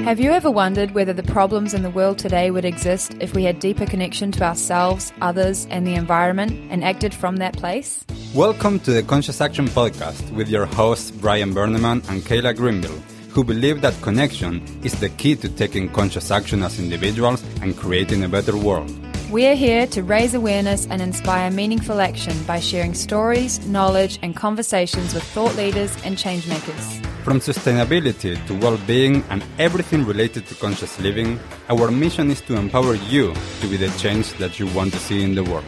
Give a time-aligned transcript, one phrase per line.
[0.00, 0.08] Mm-hmm.
[0.08, 3.44] Have you ever wondered whether the problems in the world today would exist if we
[3.44, 8.02] had deeper connection to ourselves, others, and the environment and acted from that place?
[8.34, 13.44] Welcome to the Conscious Action Podcast with your hosts Brian Berneman and Kayla Greenville, who
[13.44, 18.28] believe that connection is the key to taking conscious action as individuals and creating a
[18.28, 18.90] better world.
[19.30, 24.34] We are here to raise awareness and inspire meaningful action by sharing stories, knowledge, and
[24.34, 27.09] conversations with thought leaders and changemakers.
[27.24, 32.56] From sustainability to well being and everything related to conscious living, our mission is to
[32.56, 35.66] empower you to be the change that you want to see in the world.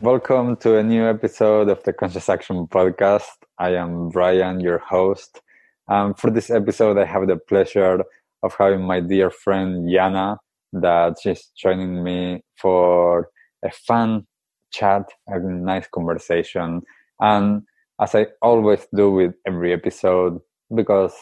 [0.00, 3.36] Welcome to a new episode of the Conscious Action Podcast.
[3.58, 5.42] I am Brian, your host.
[5.88, 8.02] Um, for this episode, I have the pleasure
[8.42, 10.38] of having my dear friend Yana,
[10.72, 13.28] that she's joining me for
[13.62, 14.26] a fun
[14.72, 16.80] chat, a nice conversation.
[17.20, 17.64] And
[18.00, 20.40] as I always do with every episode,
[20.74, 21.12] because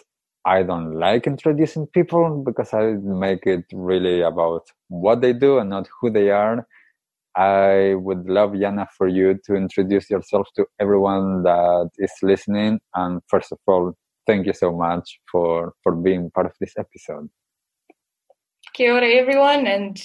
[0.45, 5.70] I don't like introducing people because I make it really about what they do and
[5.70, 6.67] not who they are.
[7.36, 12.80] I would love Yana for you to introduce yourself to everyone that is listening.
[12.95, 13.95] And first of all,
[14.27, 17.28] thank you so much for for being part of this episode.
[18.74, 20.02] Kia ora, everyone, and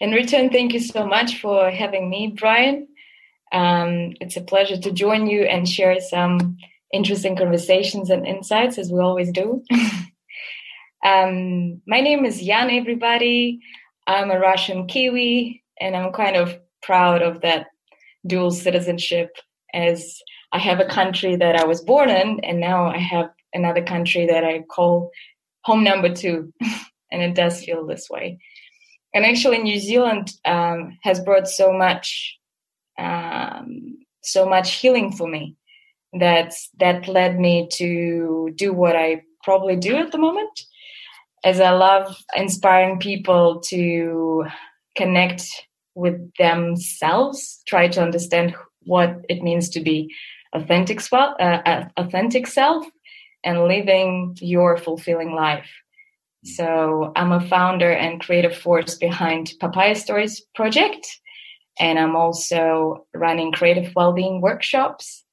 [0.00, 2.88] in return, thank you so much for having me, Brian.
[3.52, 6.56] Um, it's a pleasure to join you and share some
[6.92, 9.62] interesting conversations and insights, as we always do.
[11.04, 13.60] um, my name is Jan, everybody.
[14.06, 17.66] I'm a Russian Kiwi, and I'm kind of proud of that
[18.26, 19.36] dual citizenship
[19.74, 20.18] as
[20.52, 24.26] I have a country that I was born in, and now I have another country
[24.26, 25.10] that I call
[25.62, 26.52] home number two,
[27.12, 28.38] and it does feel this way.
[29.14, 32.38] And actually, New Zealand um, has brought so much
[32.98, 35.56] um, so much healing for me.
[36.18, 40.60] That that led me to do what I probably do at the moment
[41.44, 44.44] as I love inspiring people to
[44.96, 45.44] connect
[45.94, 48.54] with themselves, try to understand
[48.84, 50.14] what it means to be
[50.52, 52.86] authentic, uh, uh, authentic self,
[53.44, 55.68] and living your fulfilling life.
[56.44, 61.06] So I'm a founder and creative force behind Papaya Stories Project,
[61.78, 65.24] and I'm also running creative well-being workshops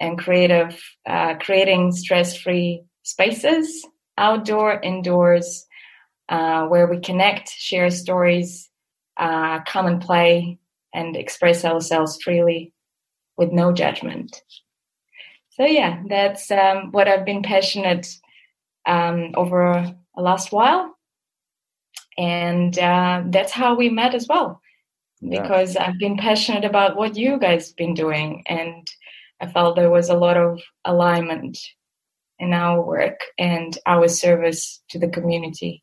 [0.00, 3.86] and creative uh, creating stress-free spaces
[4.18, 5.66] outdoor indoors
[6.28, 8.70] uh, where we connect share stories
[9.16, 10.58] uh, come and play
[10.94, 12.72] and express ourselves freely
[13.36, 14.42] with no judgment.
[15.50, 18.08] So yeah that's um, what i've been passionate
[18.86, 20.96] um, over a last while.
[22.18, 24.61] And uh, that's how we met as well
[25.28, 25.86] because yeah.
[25.86, 28.86] I've been passionate about what you guys have been doing and
[29.40, 31.58] I felt there was a lot of alignment
[32.38, 35.82] in our work and our service to the community.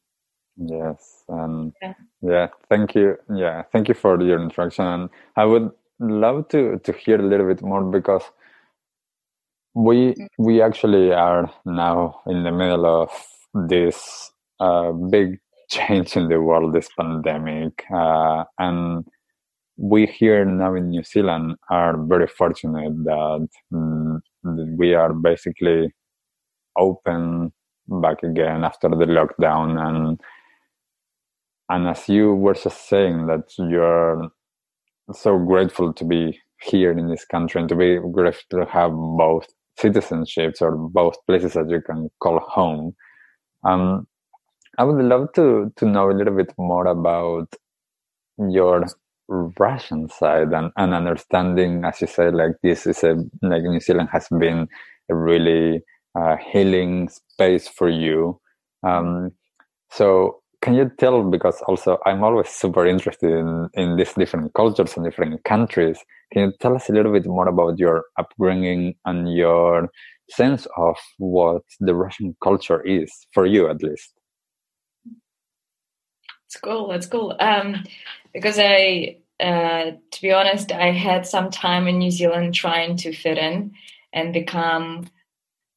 [0.57, 1.23] Yes.
[1.29, 1.93] Um, yeah.
[2.21, 2.47] yeah.
[2.69, 3.17] Thank you.
[3.33, 3.63] Yeah.
[3.71, 4.85] Thank you for your introduction.
[4.85, 8.23] And I would love to, to hear a little bit more because
[9.73, 10.25] we, mm-hmm.
[10.37, 13.09] we actually are now in the middle of
[13.53, 15.39] this uh, big
[15.69, 17.83] change in the world, this pandemic.
[17.93, 19.05] Uh, and
[19.79, 25.93] we here now in New Zealand are very fortunate that, mm, that we are basically
[26.77, 27.53] open
[27.87, 29.79] back again after the lockdown.
[29.79, 30.21] And
[31.69, 34.29] and as you were just saying that you're
[35.13, 39.47] so grateful to be here in this country and to be grateful to have both
[39.79, 42.95] citizenships or both places that you can call home.
[43.63, 44.07] Um,
[44.77, 47.53] i would love to to know a little bit more about
[48.37, 48.85] your
[49.29, 54.09] Russian side and, and understanding, as you said, like this is a like New Zealand
[54.11, 54.67] has been
[55.09, 55.81] a really
[56.19, 58.39] uh, healing space for you.
[58.83, 59.31] Um,
[59.91, 64.95] so can you tell because also I'm always super interested in in these different cultures
[64.97, 65.99] and different countries.
[66.33, 69.89] Can you tell us a little bit more about your upbringing and your
[70.29, 74.18] sense of what the Russian culture is for you, at least?
[76.49, 76.87] It's cool.
[76.87, 77.35] That's cool.
[77.39, 77.83] Um,
[78.33, 83.13] because I, uh, to be honest, I had some time in New Zealand trying to
[83.13, 83.73] fit in
[84.11, 85.05] and become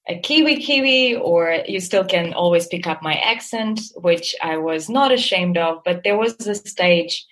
[0.09, 4.89] a Kiwi Kiwi, or you still can always pick up my accent, which I was
[4.89, 5.83] not ashamed of.
[5.85, 7.23] But there was a stage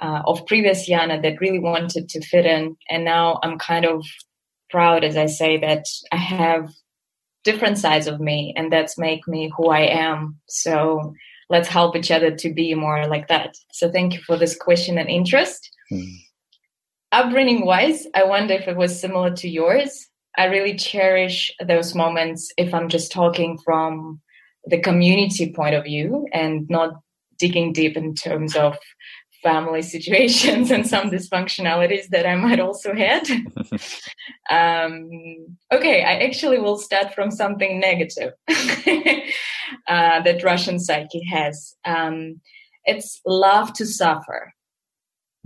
[0.00, 4.06] uh, of previous Yana that really wanted to fit in, and now I'm kind of
[4.70, 6.70] proud, as I say, that I have
[7.44, 10.40] different sides of me, and that's make me who I am.
[10.48, 11.12] So
[11.48, 13.56] let's help each other to be more like that.
[13.72, 15.70] So thank you for this question and interest.
[15.92, 16.12] Mm.
[17.12, 20.08] Upbringing wise, I wonder if it was similar to yours.
[20.36, 24.20] I really cherish those moments if I'm just talking from
[24.64, 26.94] the community point of view and not
[27.38, 28.76] digging deep in terms of
[29.46, 33.24] family situations and some dysfunctionalities that I might also had.
[34.50, 35.08] um,
[35.72, 41.76] okay, I actually will start from something negative uh, that Russian psyche has.
[41.84, 42.40] Um,
[42.84, 44.52] it's love to suffer.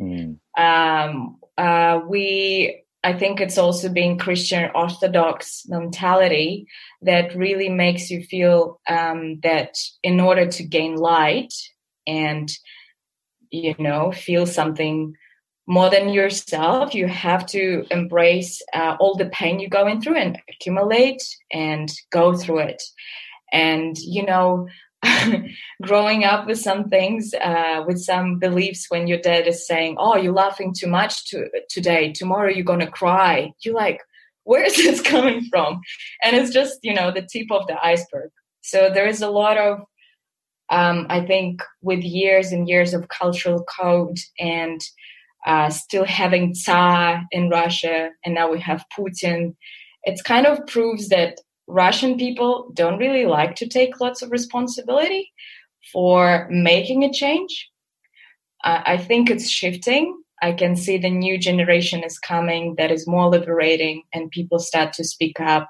[0.00, 0.38] Mm.
[0.56, 6.66] Um, uh, we I think it's also being Christian Orthodox mentality
[7.00, 11.54] that really makes you feel um, that in order to gain light
[12.06, 12.50] and
[13.50, 15.14] you know feel something
[15.66, 20.36] more than yourself, you have to embrace uh, all the pain you're going through and
[20.48, 22.82] accumulate and go through it.
[23.52, 24.66] And you know,
[25.82, 30.16] growing up with some things, uh, with some beliefs when your dad is saying, Oh,
[30.16, 33.52] you're laughing too much to, today, tomorrow you're to cry.
[33.64, 34.00] You're like,
[34.44, 35.80] Where is this coming from?
[36.22, 38.30] And it's just, you know, the tip of the iceberg.
[38.62, 39.80] So there is a lot of,
[40.70, 44.80] um, I think, with years and years of cultural code and
[45.46, 49.54] uh, still having Tsar in Russia, and now we have Putin,
[50.04, 55.30] it kind of proves that Russian people don't really like to take lots of responsibility
[55.92, 57.68] for making a change.
[58.62, 60.22] Uh, I think it's shifting.
[60.42, 64.92] I can see the new generation is coming that is more liberating, and people start
[64.94, 65.68] to speak up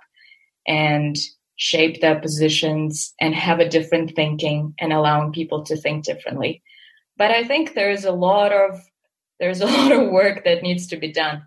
[0.67, 1.17] and
[1.61, 6.63] shape their positions and have a different thinking and allowing people to think differently.
[7.19, 8.81] But I think there's a lot of
[9.39, 11.43] there's a lot of work that needs to be done,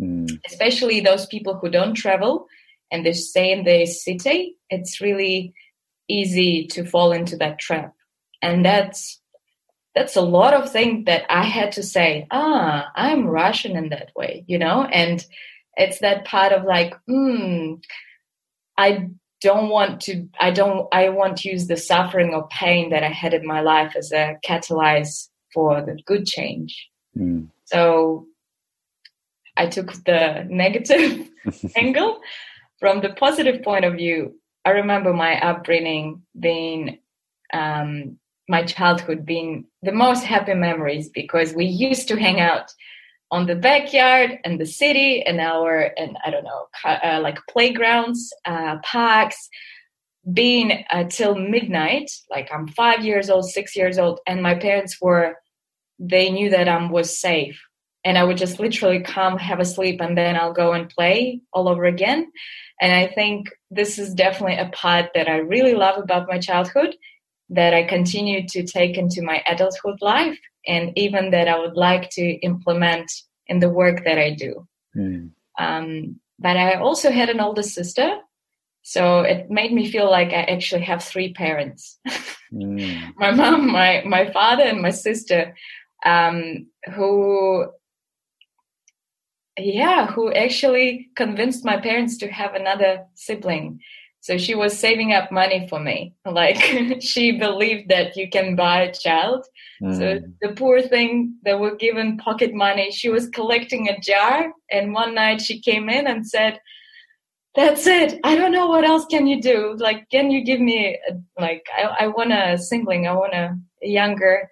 [0.00, 0.30] mm.
[0.46, 2.46] especially those people who don't travel
[2.92, 5.52] and they stay in the city, it's really
[6.08, 7.92] easy to fall into that trap.
[8.40, 9.20] And that's
[9.96, 14.12] that's a lot of things that I had to say, ah, I'm Russian in that
[14.14, 14.84] way, you know?
[14.84, 15.24] And
[15.76, 17.74] it's that part of like, hmm,
[18.78, 19.08] I
[19.40, 23.08] don't want to I don't I want to use the suffering or pain that I
[23.08, 26.88] had in my life as a catalyst for the good change.
[27.16, 27.48] Mm.
[27.64, 28.26] So
[29.56, 31.28] I took the negative
[31.76, 32.20] angle
[32.78, 36.98] from the positive point of view, I remember my upbringing being,
[37.52, 38.18] um,
[38.48, 42.72] my childhood being the most happy memories because we used to hang out
[43.30, 48.32] on the backyard and the city and our and I don't know uh, like playgrounds,
[48.44, 49.48] uh, parks,
[50.32, 52.10] being uh, till midnight.
[52.30, 55.34] Like I'm five years old, six years old, and my parents were
[55.98, 57.60] they knew that I was safe,
[58.04, 61.40] and I would just literally come, have a sleep, and then I'll go and play
[61.52, 62.30] all over again.
[62.80, 66.94] And I think this is definitely a part that I really love about my childhood
[67.48, 72.10] that I continue to take into my adulthood life and even that I would like
[72.10, 73.10] to implement
[73.46, 74.66] in the work that I do.
[74.96, 75.30] Mm.
[75.58, 78.18] Um, but I also had an older sister.
[78.82, 81.98] So it made me feel like I actually have three parents.
[82.52, 83.12] mm.
[83.18, 85.54] My mom, my, my father, and my sister,
[86.04, 87.66] um, who
[89.58, 93.80] yeah, who actually convinced my parents to have another sibling.
[94.26, 96.14] So she was saving up money for me.
[96.24, 96.56] Like
[97.00, 99.46] she believed that you can buy a child.
[99.80, 99.96] Mm.
[99.98, 104.52] So the poor thing that were given pocket money, she was collecting a jar.
[104.70, 106.58] And one night she came in and said,
[107.54, 108.18] that's it.
[108.24, 109.76] I don't know what else can you do.
[109.78, 113.06] Like, can you give me a, like, I, I want a sibling.
[113.06, 114.50] I want a, a younger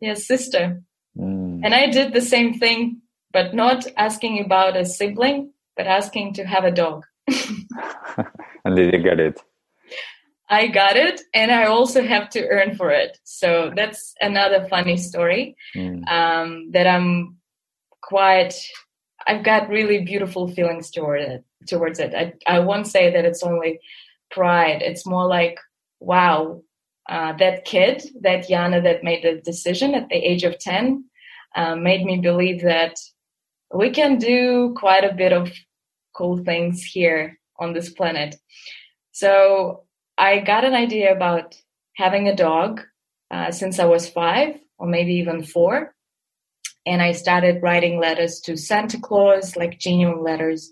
[0.00, 0.80] yeah, sister.
[1.18, 1.60] Mm.
[1.64, 6.44] And I did the same thing but not asking about a sibling, but asking to
[6.44, 7.04] have a dog.
[8.68, 9.40] and did you get it?
[10.50, 13.18] I got it, and I also have to earn for it.
[13.24, 16.06] So that's another funny story mm.
[16.08, 17.36] um, that I'm
[18.02, 18.54] quite.
[19.26, 21.44] I've got really beautiful feelings toward it.
[21.66, 23.80] Towards it, I, I won't say that it's only
[24.30, 24.80] pride.
[24.80, 25.58] It's more like,
[26.00, 26.62] wow,
[27.08, 31.04] uh, that kid, that Yana, that made the decision at the age of ten,
[31.56, 32.96] uh, made me believe that
[33.74, 35.52] we can do quite a bit of
[36.14, 38.36] cool things here on this planet.
[39.12, 39.84] So
[40.16, 41.56] I got an idea about
[41.96, 42.82] having a dog
[43.30, 45.94] uh, since I was five or maybe even four.
[46.86, 50.70] And I started writing letters to Santa Claus, like genuine letters.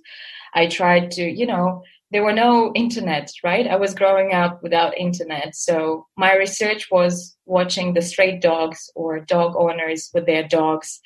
[0.54, 3.66] I tried to, you know, there were no internet, right?
[3.66, 5.56] I was growing up without internet.
[5.56, 11.00] So my research was watching the stray dogs or dog owners with their dogs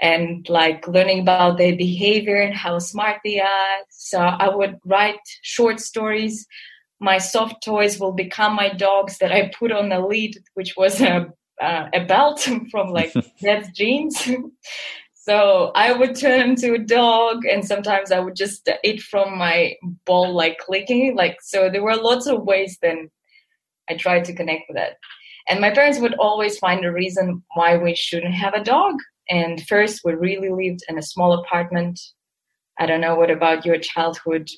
[0.00, 3.78] and like learning about their behavior and how smart they are.
[3.88, 6.46] So I would write short stories.
[7.00, 11.00] My soft toys will become my dogs that I put on a lead, which was
[11.00, 13.12] a uh, a belt from like
[13.42, 14.28] dad's jeans.
[15.14, 19.74] so I would turn into a dog, and sometimes I would just eat from my
[20.04, 21.16] bowl, like clicking.
[21.16, 23.10] Like so, there were lots of ways then
[23.88, 24.96] I tried to connect with that.
[25.48, 28.96] And my parents would always find a reason why we shouldn't have a dog.
[29.28, 32.00] And first, we really lived in a small apartment.
[32.78, 34.48] I don't know what about your childhood.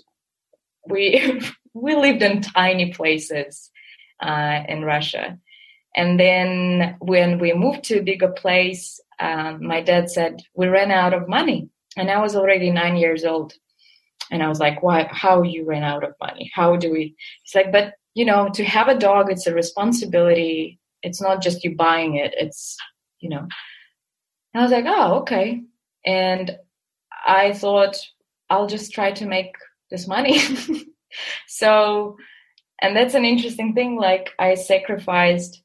[0.89, 1.41] We
[1.75, 3.71] we lived in tiny places
[4.21, 5.39] uh, in Russia.
[5.97, 10.91] And then when we moved to a bigger place, um, my dad said we ran
[10.91, 13.55] out of money, and I was already nine years old.
[14.31, 15.09] And I was like, "Why?
[15.11, 16.51] How you ran out of money?
[16.55, 20.79] How do we?" He's like, "But you know, to have a dog, it's a responsibility.
[21.03, 22.35] It's not just you buying it.
[22.37, 22.77] It's
[23.21, 23.49] you know."
[24.59, 25.62] I was like, "Oh, okay."
[26.05, 26.57] And
[27.27, 27.97] I thought
[28.50, 29.53] I'll just try to make
[29.91, 30.41] this money.
[31.47, 32.17] so,
[32.81, 33.97] and that's an interesting thing.
[33.97, 35.62] Like I sacrificed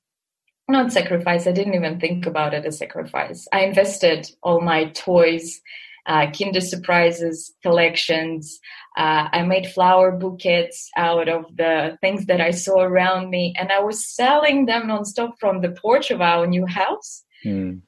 [0.70, 1.48] not sacrifice.
[1.48, 3.48] I didn't even think about it as sacrifice.
[3.52, 5.62] I invested all my toys,
[6.06, 8.60] uh, Kinder Surprises collections.
[8.98, 13.72] Uh, I made flower bouquets out of the things that I saw around me, and
[13.72, 17.24] I was selling them nonstop from the porch of our new house.
[17.46, 17.82] Mm.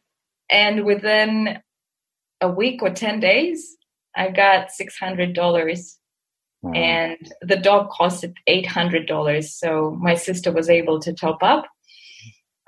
[0.50, 1.60] And within
[2.42, 3.76] a week or 10 days,
[4.16, 5.98] I got $600.
[6.62, 6.72] Wow.
[6.74, 9.44] And the dog costed $800.
[9.46, 11.66] So my sister was able to top up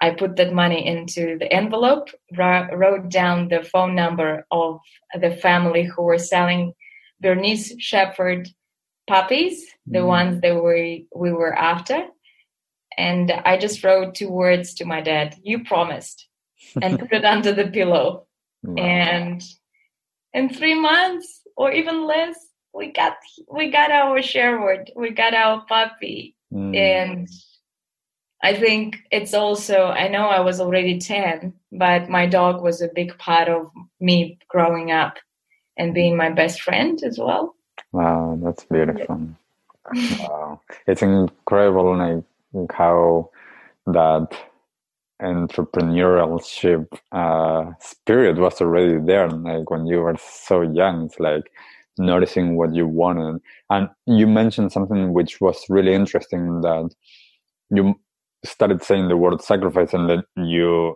[0.02, 4.80] I put that money into the envelope, wrote down the phone number of
[5.20, 6.74] the family who were selling
[7.20, 8.48] Bernese Shepherd
[9.08, 10.08] puppies, the mm.
[10.08, 12.06] ones that we we were after.
[12.96, 16.27] And I just wrote two words to my dad, you promised,
[16.82, 18.24] and put it under the pillow.
[18.64, 18.84] Wow.
[18.84, 19.44] And
[20.34, 22.36] in three months or even less,
[22.74, 23.16] we got
[23.54, 26.36] we got our Sherwood, we got our puppy.
[26.52, 26.76] Mm.
[26.76, 27.30] And
[28.44, 32.90] I think it's also, I know I was already 10, but my dog was a
[32.94, 35.18] big part of me growing up
[35.78, 37.56] and being my best friend as well.
[37.92, 39.30] Wow, that's beautiful.
[40.20, 40.62] wow.
[40.88, 41.98] It's incredible
[42.54, 43.30] like how
[43.88, 44.28] that
[45.22, 49.30] entrepreneurship uh, spirit was already there.
[49.30, 51.52] Like when you were so young, it's like
[51.98, 53.42] noticing what you wanted.
[53.70, 56.94] And you mentioned something which was really interesting that
[57.70, 57.96] you
[58.46, 60.96] started saying the word sacrifice and then you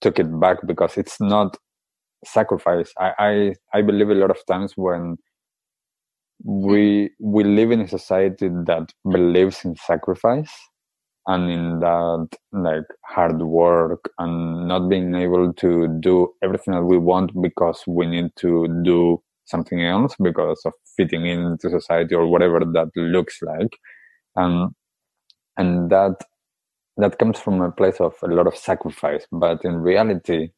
[0.00, 1.56] took it back because it's not
[2.24, 2.92] sacrifice.
[2.98, 5.16] I, I, I believe a lot of times when
[6.42, 10.52] we we live in a society that believes in sacrifice
[11.26, 16.98] and in that like hard work and not being able to do everything that we
[16.98, 22.60] want because we need to do something else because of fitting into society or whatever
[22.60, 23.76] that looks like
[24.36, 24.74] and
[25.56, 26.16] and that
[26.96, 29.26] that comes from a place of a lot of sacrifice.
[29.32, 30.50] But in reality,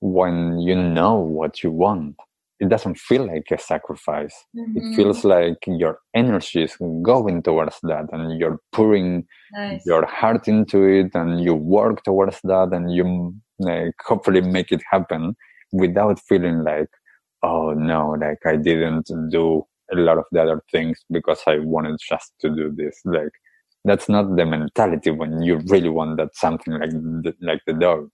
[0.00, 2.16] when you know what you want,
[2.64, 4.34] it doesn't feel like a sacrifice.
[4.56, 4.78] Mm-hmm.
[4.78, 9.84] It feels like your energy is going towards that and you're pouring nice.
[9.84, 14.82] your heart into it and you work towards that and you like, hopefully make it
[14.90, 15.36] happen
[15.72, 16.88] without feeling like,
[17.42, 21.98] oh no, like I didn't do a lot of the other things because I wanted
[22.08, 22.98] just to do this.
[23.04, 23.32] Like
[23.84, 28.08] that's not the mentality when you really want that something like the, like the dog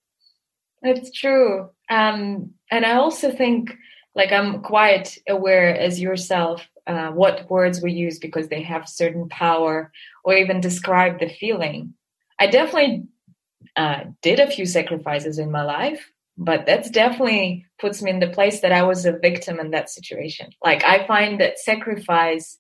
[0.83, 3.77] it's true um, and i also think
[4.15, 9.29] like i'm quite aware as yourself uh, what words we use because they have certain
[9.29, 9.93] power
[10.25, 11.95] or even describe the feeling.
[12.39, 13.05] I definitely
[13.77, 16.11] uh, did a few sacrifices in my life
[16.43, 19.91] but that's definitely puts me in the place that i was a victim in that
[19.91, 20.51] situation.
[20.65, 22.57] Like i find that sacrifice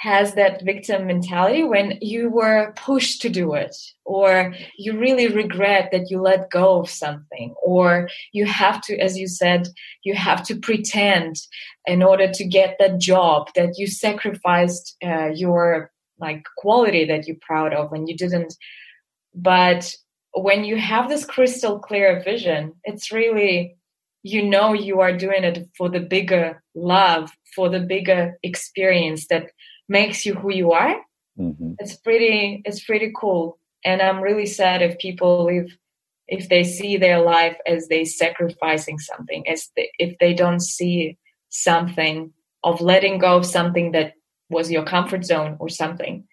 [0.00, 3.76] has that victim mentality when you were pushed to do it
[4.06, 9.18] or you really regret that you let go of something or you have to as
[9.18, 9.68] you said
[10.02, 11.36] you have to pretend
[11.84, 17.36] in order to get that job that you sacrificed uh, your like quality that you're
[17.42, 18.54] proud of and you didn't.
[19.34, 19.94] But
[20.32, 23.76] when you have this crystal clear vision it's really
[24.22, 29.50] you know you are doing it for the bigger love for the bigger experience that
[29.90, 30.96] makes you who you are
[31.38, 31.72] mm-hmm.
[31.78, 35.76] it's pretty it's pretty cool and i'm really sad if people if
[36.28, 41.18] if they see their life as they sacrificing something as they, if they don't see
[41.48, 42.32] something
[42.62, 44.12] of letting go of something that
[44.48, 46.24] was your comfort zone or something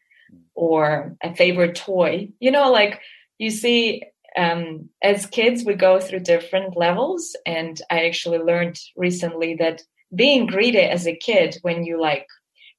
[0.54, 3.02] or a favorite toy you know like
[3.40, 4.04] you see
[4.38, 9.82] um, as kids we go through different levels and i actually learned recently that
[10.14, 12.28] being greedy as a kid when you like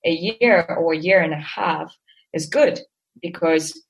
[0.05, 1.95] a year or a year and a half
[2.33, 2.81] is good
[3.21, 3.81] because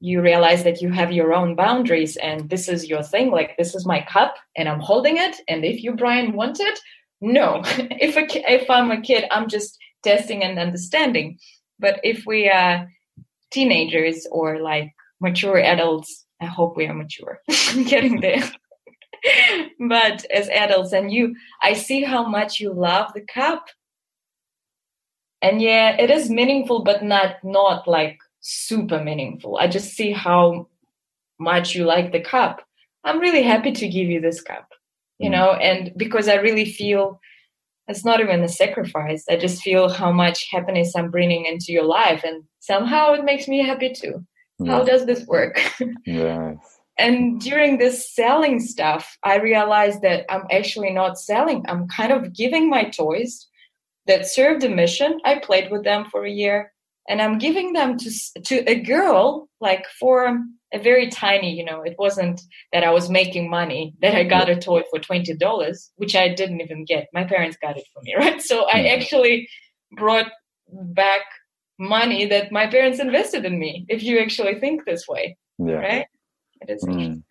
[0.00, 3.74] you realize that you have your own boundaries and this is your thing like this
[3.74, 6.78] is my cup and i'm holding it and if you brian want it
[7.20, 11.38] no if a, if i'm a kid i'm just testing and understanding
[11.78, 12.88] but if we are
[13.54, 16.26] teenagers or like mature adults.
[16.40, 17.40] I hope we are mature,
[17.86, 18.42] getting there.
[19.88, 23.68] but as adults and you, I see how much you love the cup.
[25.44, 29.58] And yeah, it is meaningful, but not not like super meaningful.
[29.58, 30.68] I just see how
[31.38, 32.62] much you like the cup.
[33.04, 34.68] I'm really happy to give you this cup,
[35.18, 35.32] you mm.
[35.32, 37.20] know, and because I really feel
[37.88, 39.26] it's not even a sacrifice.
[39.28, 43.46] I just feel how much happiness I'm bringing into your life, and somehow it makes
[43.46, 44.24] me happy too.
[44.58, 44.72] Yeah.
[44.72, 45.60] How does this work?
[46.06, 46.56] yes.
[46.96, 51.66] And during this selling stuff, I realized that I'm actually not selling.
[51.68, 53.46] I'm kind of giving my toys
[54.06, 55.20] that served a mission.
[55.24, 56.72] I played with them for a year,
[57.08, 58.10] and I'm giving them to
[58.44, 60.38] to a girl like for
[60.74, 62.40] a very tiny, you know, it wasn't
[62.72, 66.60] that I was making money, that I got a toy for $20, which I didn't
[66.60, 67.06] even get.
[67.12, 68.42] My parents got it for me, right?
[68.42, 69.00] So I mm-hmm.
[69.00, 69.48] actually
[69.92, 70.30] brought
[70.68, 71.22] back
[71.78, 75.36] money that my parents invested in me, if you actually think this way.
[75.58, 75.74] Yeah.
[75.74, 76.06] Right?
[76.60, 77.22] It is mm.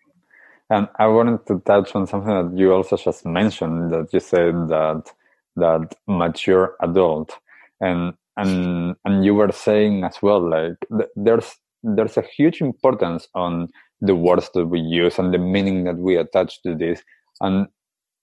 [0.70, 4.54] And I wanted to touch on something that you also just mentioned that you said
[4.68, 5.12] that
[5.56, 7.38] that mature adult
[7.80, 13.28] and and and you were saying as well like th- there's there's a huge importance
[13.34, 13.68] on
[14.00, 17.02] the words that we use and the meaning that we attach to this.
[17.40, 17.66] And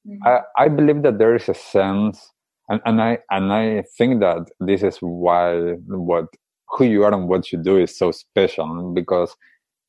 [0.08, 0.28] mm-hmm.
[0.28, 2.30] I, I believe that there is a sense,
[2.70, 6.26] and, and I and I think that this is why what
[6.70, 9.36] who you are and what you do is so special because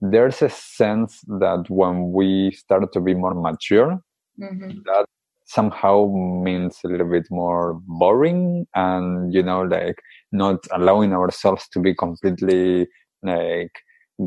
[0.01, 4.01] there's a sense that when we start to be more mature,
[4.41, 4.79] mm-hmm.
[4.85, 5.07] that
[5.53, 6.07] somehow
[6.43, 9.99] means a little bit more boring and you know like
[10.33, 12.87] not allowing ourselves to be completely
[13.23, 13.73] like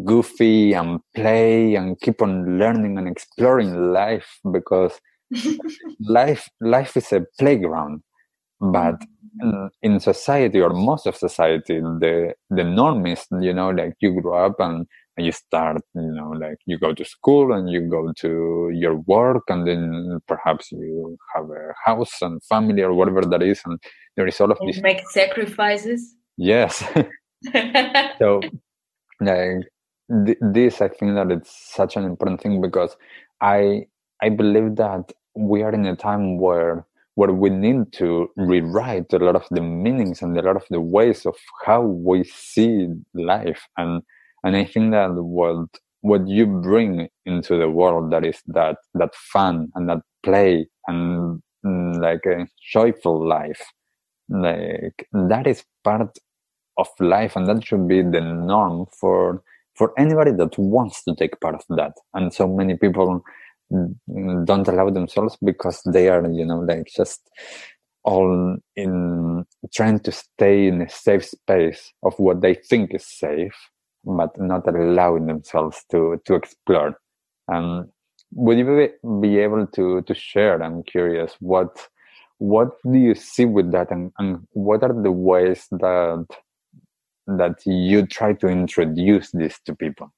[0.03, 5.00] goofy and play and keep on learning and exploring life because
[6.00, 8.01] life life is a playground.
[8.60, 8.96] But
[9.44, 9.67] mm-hmm.
[9.84, 14.20] in, in, society or most of society the the norm is you know like you
[14.22, 17.81] grow up and, and you start you know like you go to school and you
[17.81, 23.22] go to your work and then perhaps you have a house and family or whatever
[23.22, 23.79] that is and
[24.16, 26.16] there is all of this make sacrifices?
[26.37, 26.83] Yes.
[28.18, 28.42] So
[29.22, 29.68] like
[30.25, 32.96] th- this i think that it's such an important thing because
[33.42, 33.85] i
[34.22, 36.85] i believe that we are in a time where
[37.16, 40.81] where we need to rewrite a lot of the meanings and a lot of the
[40.81, 41.35] ways of
[41.66, 44.01] how we see life and
[44.46, 45.68] and i think that what
[46.01, 51.42] what you bring into the world that is that that fun and that play and
[51.66, 53.64] mm, like a joyful life
[54.29, 56.10] like that is part
[56.77, 59.42] of life and that should be the norm for
[59.75, 61.94] for anybody that wants to take part of that.
[62.14, 63.24] And so many people
[63.70, 67.22] don't allow themselves because they are you know like just
[68.03, 73.55] all in trying to stay in a safe space of what they think is safe
[74.05, 77.00] but not allowing themselves to to explore
[77.48, 77.89] and
[78.31, 78.89] would you
[79.22, 81.87] be able to to share i'm curious what
[82.37, 86.25] what do you see with that and, and what are the ways that
[87.27, 90.13] that you try to introduce this to people?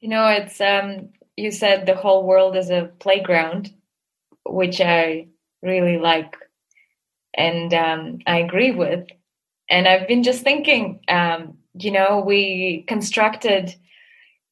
[0.00, 3.72] You know, it's um, you said the whole world is a playground,
[4.44, 5.28] which I
[5.62, 6.36] really like,
[7.34, 9.06] and um, I agree with.
[9.72, 13.74] And I've been just thinking, um, you know, we constructed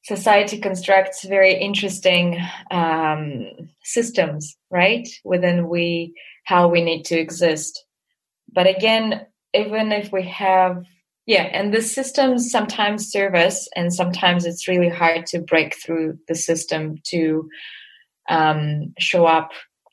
[0.02, 2.38] society constructs very interesting
[2.72, 3.44] um,
[3.84, 5.06] systems, right?
[5.22, 7.84] Within we how we need to exist
[8.52, 10.84] but again, even if we have,
[11.26, 16.18] yeah, and the systems sometimes serve us, and sometimes it's really hard to break through
[16.28, 17.48] the system to
[18.28, 19.52] um, show up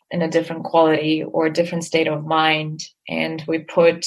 [0.09, 2.81] in a different quality or a different state of mind.
[3.09, 4.05] And we put,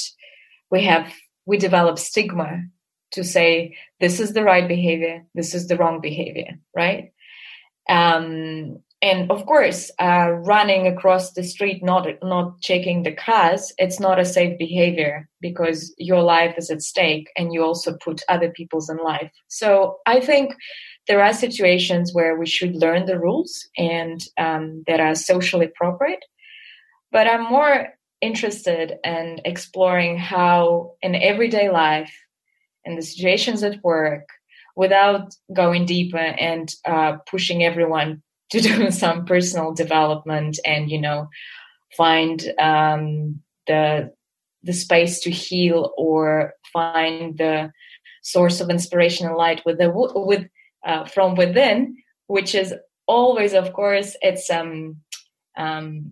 [0.71, 1.13] we have,
[1.45, 2.63] we develop stigma
[3.11, 7.11] to say this is the right behavior, this is the wrong behavior, right?
[7.89, 13.99] Um, and of course uh, running across the street not not checking the cars it's
[13.99, 18.49] not a safe behavior because your life is at stake and you also put other
[18.49, 20.53] people's in life so i think
[21.07, 26.23] there are situations where we should learn the rules and um, that are socially appropriate
[27.11, 27.87] but i'm more
[28.21, 32.13] interested in exploring how in everyday life
[32.85, 34.27] in the situations at work
[34.75, 41.27] without going deeper and uh, pushing everyone to do some personal development and you know
[41.97, 44.11] find um, the
[44.63, 47.71] the space to heal or find the
[48.21, 50.47] source of inspiration and light with the with
[50.85, 52.73] uh, from within which is
[53.07, 54.97] always of course it's um
[55.57, 56.11] um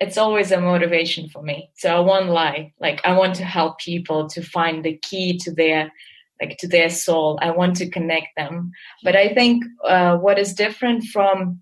[0.00, 1.70] it's always a motivation for me.
[1.76, 2.72] So I won't lie.
[2.80, 5.92] Like I want to help people to find the key to their
[6.40, 7.38] like to their soul.
[7.42, 8.72] I want to connect them.
[9.04, 11.60] But I think uh, what is different from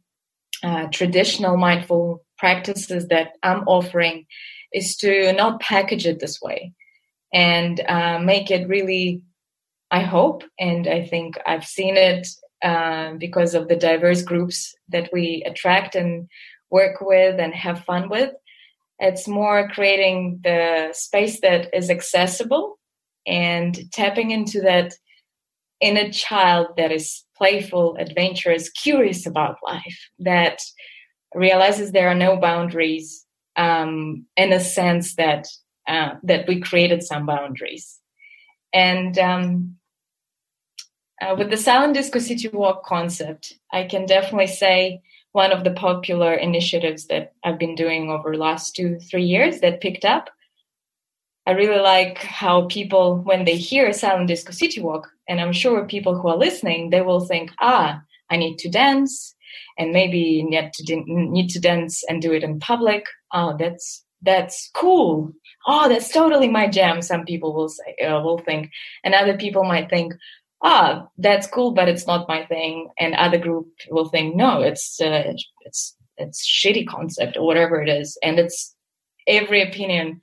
[0.63, 4.27] uh, traditional mindful practices that I'm offering
[4.73, 6.73] is to not package it this way
[7.35, 9.23] and uh, make it really.
[9.91, 12.29] I hope, and I think I've seen it
[12.63, 16.29] uh, because of the diverse groups that we attract and
[16.71, 18.33] work with and have fun with.
[18.99, 22.79] It's more creating the space that is accessible
[23.27, 24.93] and tapping into that
[25.81, 30.61] inner child that is playful, adventurous, curious about life, that
[31.35, 33.25] realizes there are no boundaries
[33.57, 35.47] um, in a sense that
[35.87, 37.99] uh, that we created some boundaries.
[38.75, 39.77] And um,
[41.21, 45.01] uh, with the silent disco city walk concept, I can definitely say
[45.39, 49.61] one of the popular initiatives that I've been doing over the last two, three years
[49.61, 50.25] that picked up.
[51.47, 55.95] I really like how people, when they hear Silent Disco City Walk, and I'm sure
[55.95, 58.01] people who are listening, they will think, ah,
[58.33, 59.13] I need to dance,
[59.79, 63.05] and maybe need to need to dance and do it in public.
[63.33, 63.87] Oh, that's
[64.31, 65.33] that's cool.
[65.71, 67.01] Oh, that's totally my jam.
[67.01, 68.71] Some people will say, uh, will think,
[69.05, 70.09] and other people might think,
[70.63, 72.89] ah, that's cool, but it's not my thing.
[72.99, 77.89] And other group will think, no, it's uh, it's it's shitty concept or whatever it
[77.89, 78.75] is, and it's
[79.27, 80.21] every opinion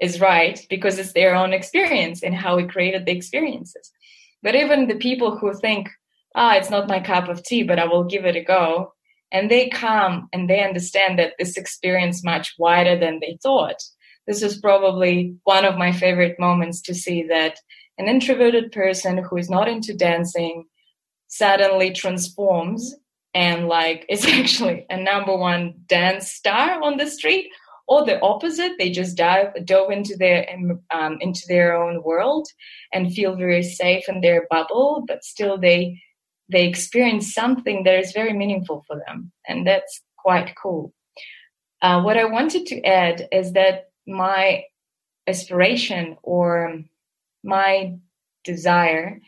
[0.00, 3.90] is right because it's their own experience and how we created the experiences.
[4.42, 5.88] But even the people who think,
[6.34, 8.92] ah, it's not my cup of tea, but I will give it a go,
[9.30, 13.76] and they come and they understand that this experience much wider than they thought.
[14.26, 17.58] This is probably one of my favorite moments to see that
[17.98, 20.64] an introverted person who is not into dancing
[21.28, 22.94] suddenly transforms
[23.34, 27.50] and like is actually a number one dance star on the street
[27.88, 30.46] or the opposite they just dive dove into their
[30.90, 32.46] um, into their own world
[32.92, 36.00] and feel very safe in their bubble but still they
[36.50, 40.92] they experience something that is very meaningful for them and that's quite cool.
[41.80, 44.62] Uh, what i wanted to add is that my
[45.26, 46.80] aspiration or
[47.42, 47.94] my
[48.44, 49.20] desire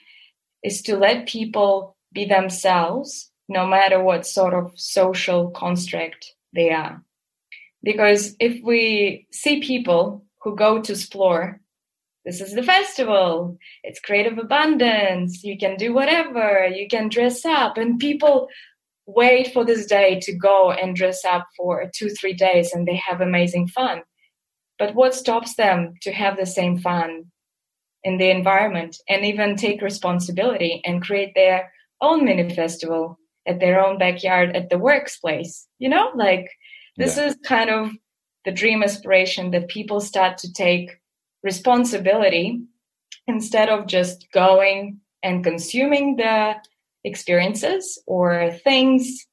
[0.63, 7.03] is to let people be themselves no matter what sort of social construct they are.
[7.83, 11.61] Because if we see people who go to explore,
[12.25, 17.77] this is the festival, it's creative abundance, you can do whatever, you can dress up,
[17.77, 18.49] and people
[19.07, 22.97] wait for this day to go and dress up for two, three days and they
[22.97, 24.03] have amazing fun.
[24.79, 27.27] But what stops them to have the same fun
[28.05, 33.85] in the environment and even take responsibility and create their own mini festival at their
[33.85, 36.49] own backyard at the workplace you know like
[36.97, 37.27] this yeah.
[37.27, 37.91] is kind of
[38.45, 41.01] the dream aspiration that people start to take
[41.43, 42.61] responsibility
[43.27, 46.55] instead of just going and consuming the
[47.05, 49.27] experiences or things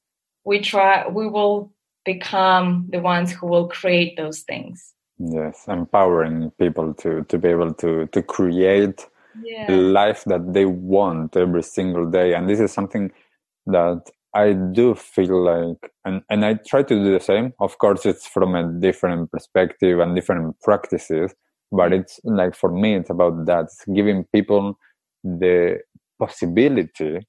[0.44, 1.72] we try we will
[2.04, 4.92] become the ones who will create those things
[5.30, 9.06] yes empowering people to to be able to to create
[9.42, 9.66] yeah.
[9.66, 12.34] the life that they want every single day.
[12.34, 13.12] And this is something
[13.66, 17.52] that i do feel like and and i try to do the same.
[17.60, 21.34] Of course it's from a different perspective and different practices
[21.70, 23.64] but it's like for me it's about that.
[23.64, 24.78] It's giving people
[25.24, 25.80] the
[26.18, 27.26] possibility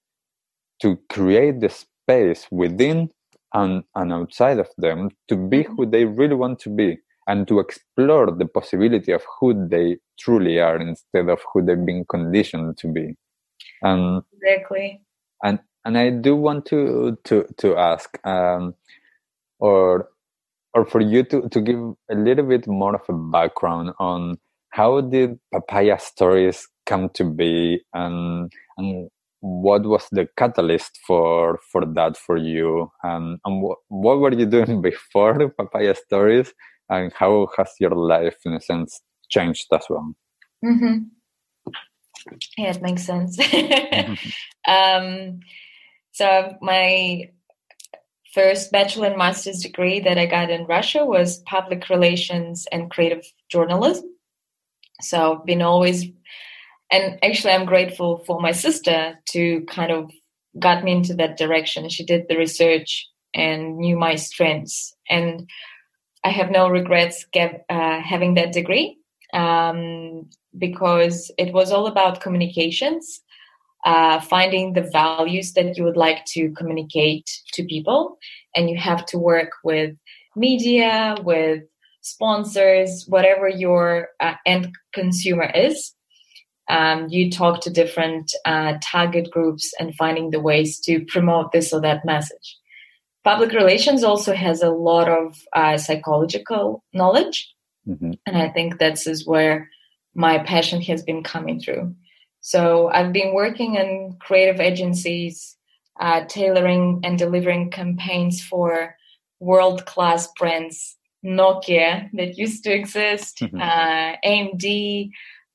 [0.81, 3.09] to create the space within
[3.53, 5.75] and, and outside of them to be mm-hmm.
[5.75, 10.59] who they really want to be and to explore the possibility of who they truly
[10.59, 13.15] are instead of who they've been conditioned to be.
[13.81, 15.01] And exactly.
[15.43, 18.75] And and I do want to to to ask, um,
[19.59, 20.09] or
[20.73, 24.37] or for you to to give a little bit more of a background on
[24.69, 29.09] how did papaya stories come to be and and
[29.41, 34.45] what was the catalyst for for that for you and, and what, what were you
[34.45, 36.53] doing before papaya stories
[36.89, 40.13] and how has your life in a sense changed as well?
[40.63, 40.97] Mm-hmm.
[42.57, 43.37] yeah it makes sense.
[44.65, 45.41] Um,
[46.13, 47.29] so my
[48.33, 53.25] first bachelor and master's degree that i got in russia was public relations and creative
[53.49, 54.05] journalism.
[55.01, 56.05] So i've been always
[56.91, 60.09] and actually i'm grateful for my sister to kind of
[60.59, 61.89] got me into that direction.
[61.89, 64.95] She did the research and knew my strengths.
[65.09, 65.49] And
[66.23, 68.97] I have no regrets get, uh, having that degree
[69.33, 73.21] um, because it was all about communications,
[73.85, 78.17] uh, finding the values that you would like to communicate to people,
[78.55, 79.95] and you have to work with
[80.35, 81.63] media, with
[82.01, 85.93] sponsors, whatever your uh, end consumer is.
[86.69, 91.73] Um, you talk to different uh, target groups and finding the ways to promote this
[91.73, 92.57] or that message.
[93.23, 97.53] Public relations also has a lot of uh, psychological knowledge,
[97.87, 98.11] mm-hmm.
[98.25, 99.69] and I think this is where
[100.13, 101.95] my passion has been coming through.
[102.41, 105.55] So I've been working in creative agencies,
[105.99, 108.95] uh, tailoring and delivering campaigns for
[109.39, 113.61] world class brands, Nokia that used to exist, mm-hmm.
[113.61, 115.11] uh, AMD,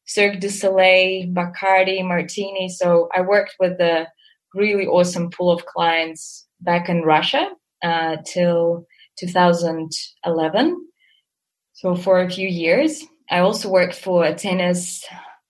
[0.06, 2.70] Cirque du Soleil, Bacardi, Martini.
[2.70, 4.06] So I worked with a
[4.54, 7.50] really awesome pool of clients back in Russia
[7.82, 8.86] uh, till
[9.18, 10.88] 2011.
[11.72, 15.04] So for a few years, I also worked for a tennis,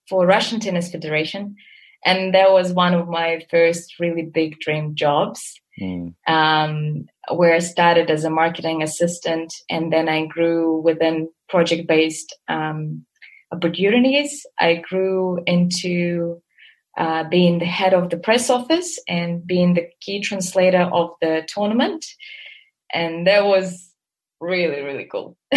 [0.09, 1.57] for Russian Tennis Federation,
[2.05, 5.61] and that was one of my first really big dream jobs.
[5.81, 6.15] Mm.
[6.27, 13.07] Um, where I started as a marketing assistant, and then I grew within project-based um,
[13.53, 14.45] opportunities.
[14.59, 16.43] I grew into
[16.99, 21.47] uh, being the head of the press office and being the key translator of the
[21.47, 22.05] tournament,
[22.93, 23.95] and that was
[24.41, 25.37] really really cool.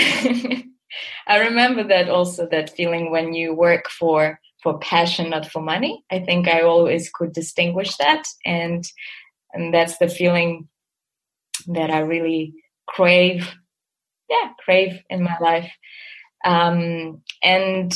[1.27, 6.05] I remember that also that feeling when you work for for passion, not for money.
[6.11, 8.85] I think I always could distinguish that, and
[9.53, 10.67] and that's the feeling
[11.67, 12.53] that I really
[12.87, 13.51] crave.
[14.29, 15.71] Yeah, crave in my life.
[16.45, 17.93] Um, and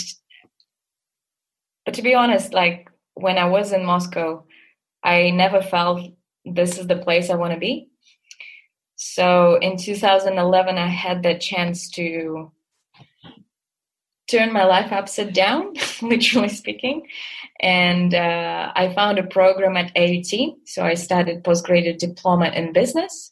[1.85, 4.45] but to be honest, like when I was in Moscow,
[5.03, 6.01] I never felt
[6.45, 7.89] this is the place I want to be.
[8.95, 12.51] So in 2011, I had that chance to
[14.29, 17.07] turn my life upside down, literally speaking.
[17.61, 20.55] And uh, I found a program at AUT.
[20.65, 23.31] So I started postgraduate diploma in business.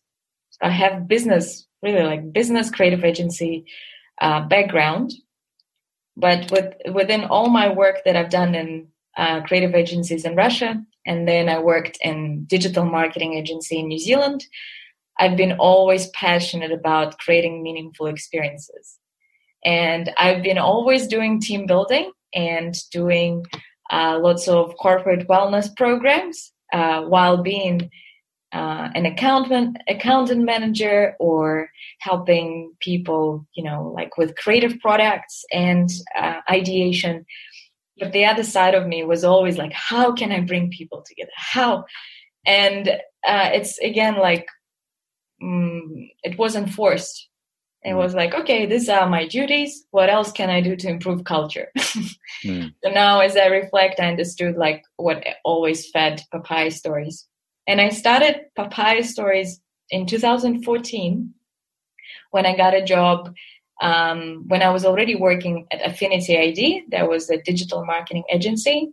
[0.51, 3.65] So I have business, really like business creative agency
[4.21, 5.13] uh, background.
[6.15, 8.87] But with, within all my work that I've done in
[9.17, 13.99] uh, creative agencies in Russia, and then I worked in digital marketing agency in New
[13.99, 14.45] Zealand,
[15.19, 18.97] I've been always passionate about creating meaningful experiences.
[19.63, 23.45] And I've been always doing team building and doing
[23.91, 27.89] uh, lots of corporate wellness programs uh, while being
[28.51, 35.89] uh, an accountant accountant manager or helping people you know like with creative products and
[36.15, 37.25] uh, ideation
[37.99, 41.31] but the other side of me was always like how can i bring people together?
[41.35, 41.85] How?
[42.45, 42.89] And
[43.25, 44.47] uh, it's again like
[45.41, 47.29] mm, it wasn't forced.
[47.83, 47.97] It mm.
[47.97, 49.85] was like okay these are my duties.
[49.91, 51.69] What else can i do to improve culture?
[52.43, 52.73] Mm.
[52.83, 57.27] so now as i reflect i understood like what always fed papaya stories.
[57.67, 61.33] And I started Papaya Stories in 2014
[62.31, 63.33] when I got a job
[63.83, 66.85] um, when I was already working at Affinity ID.
[66.89, 68.91] That was a digital marketing agency.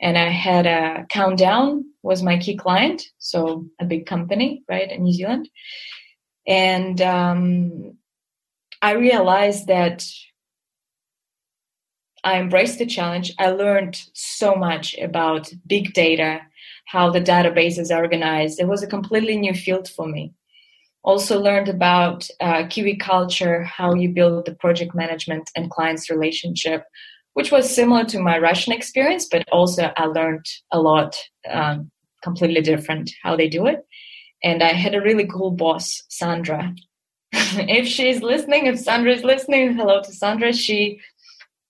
[0.00, 5.04] And I had a Countdown was my key client, so a big company, right, in
[5.04, 5.48] New Zealand.
[6.46, 7.96] And um,
[8.82, 10.04] I realized that
[12.24, 13.32] I embraced the challenge.
[13.38, 16.40] I learned so much about big data
[16.86, 18.60] how the database are organized.
[18.60, 20.34] It was a completely new field for me.
[21.04, 26.84] Also learned about uh, Kiwi culture, how you build the project management and clients relationship,
[27.34, 31.16] which was similar to my Russian experience, but also I learned a lot,
[31.50, 31.90] um,
[32.22, 33.86] completely different how they do it.
[34.42, 36.74] And I had a really cool boss, Sandra.
[37.32, 40.52] if she's listening, if Sandra is listening, hello to Sandra.
[40.52, 41.00] She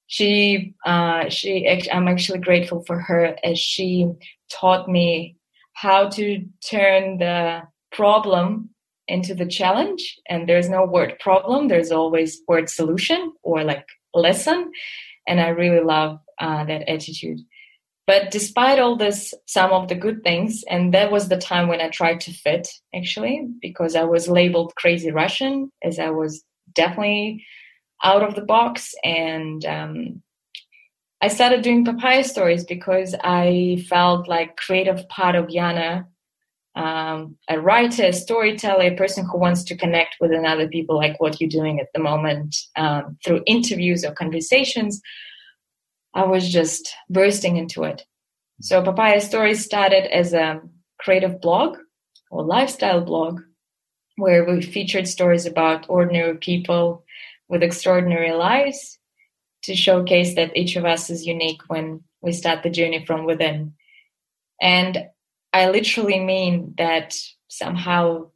[0.07, 4.07] she uh, she i'm actually grateful for her as she
[4.51, 5.37] taught me
[5.73, 8.71] how to turn the problem
[9.09, 11.69] into the challenge and there's no word problem.
[11.69, 14.71] There's always word solution or like lesson
[15.27, 17.41] and i really love uh, that attitude.
[18.07, 21.81] But despite all this some of the good things and that was the time when
[21.81, 27.45] i tried to fit actually because i was labeled crazy russian as i was definitely
[28.03, 30.23] out of the box and um,
[31.23, 36.05] I started doing papaya stories because I felt like creative part of Yana,
[36.77, 41.21] um, a writer, a storyteller, a person who wants to connect with another people, like
[41.21, 45.01] what you're doing at the moment um, through interviews or conversations.
[46.15, 48.05] I was just bursting into it.
[48.61, 50.61] So Papaya Stories started as a
[50.99, 51.79] creative blog
[52.31, 53.41] or lifestyle blog
[54.17, 57.05] where we featured stories about ordinary people
[57.49, 58.99] with extraordinary lives
[59.65, 63.75] to showcase that each of us is unique when we start the journey from within.
[64.61, 65.09] And
[65.55, 67.15] I literally mean that
[67.47, 68.31] somehow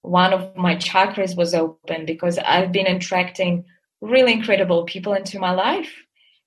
[0.00, 3.66] one of my chakras was open because I've been attracting
[4.00, 5.92] really incredible people into my life.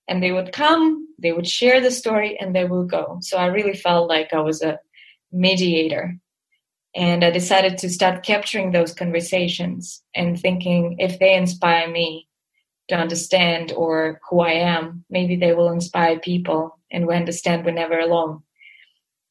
[0.07, 3.19] And they would come, they would share the story, and they will go.
[3.21, 4.79] So I really felt like I was a
[5.31, 6.17] mediator.
[6.95, 12.27] And I decided to start capturing those conversations and thinking if they inspire me
[12.87, 17.71] to understand or who I am, maybe they will inspire people and we understand we're
[17.71, 18.41] never alone.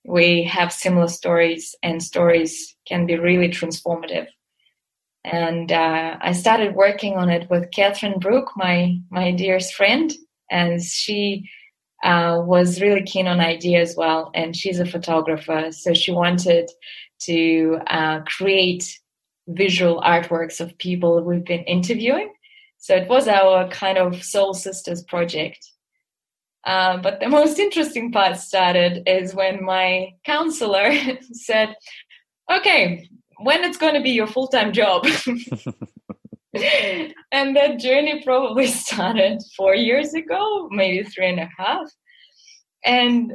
[0.04, 4.26] We have similar stories and stories can be really transformative.
[5.24, 10.12] And uh, I started working on it with Catherine Brook, my my dearest friend,
[10.50, 11.48] as she
[12.04, 16.70] uh, was really keen on idea as well, and she's a photographer, so she wanted
[17.20, 19.00] to uh, create
[19.48, 22.30] visual artworks of people we've been interviewing.
[22.76, 25.66] So it was our kind of soul sisters project.
[26.66, 30.92] Uh, but the most interesting part started is when my counselor
[31.32, 31.74] said,
[32.50, 35.06] "Okay, when it's going to be your full time job.
[37.32, 41.90] and that journey probably started four years ago, maybe three and a half.
[42.84, 43.32] And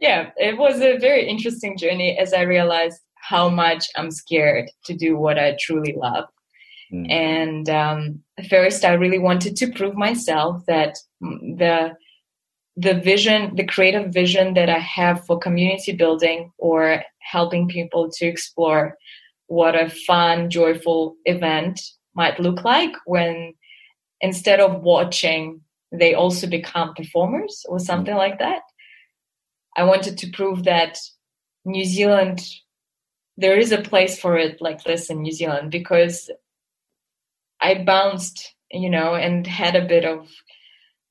[0.00, 4.94] yeah, it was a very interesting journey as I realized how much I'm scared to
[4.94, 6.24] do what I truly love.
[6.92, 7.10] Mm.
[7.10, 11.96] And um, first, I really wanted to prove myself that the
[12.76, 18.26] the vision, the creative vision that I have for community building or helping people to
[18.26, 18.96] explore
[19.48, 21.80] what a fun, joyful event
[22.14, 23.54] might look like when
[24.20, 25.60] instead of watching,
[25.92, 28.62] they also become performers or something like that.
[29.76, 30.98] I wanted to prove that
[31.64, 32.40] New Zealand,
[33.36, 36.30] there is a place for it like this in New Zealand because
[37.60, 40.28] I bounced, you know, and had a bit of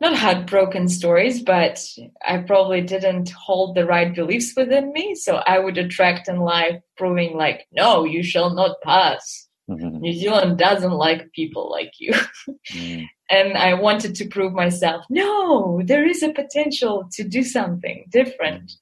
[0.01, 1.83] not heartbroken stories, but
[2.25, 5.15] I probably didn't hold the right beliefs within me.
[5.15, 9.47] So I would attract in life proving like, no, you shall not pass.
[9.69, 9.97] Mm-hmm.
[9.99, 12.13] New Zealand doesn't like people like you.
[12.71, 13.05] mm.
[13.29, 18.63] And I wanted to prove myself, no, there is a potential to do something different.
[18.63, 18.77] Mm.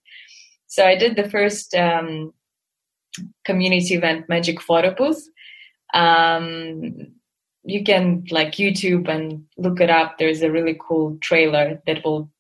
[0.67, 2.31] So I did the first um,
[3.43, 5.27] community event, Magic Photo Booth.
[5.93, 7.16] Um,
[7.67, 10.17] you can like YouTube and look it up.
[10.17, 12.31] There's a really cool trailer that will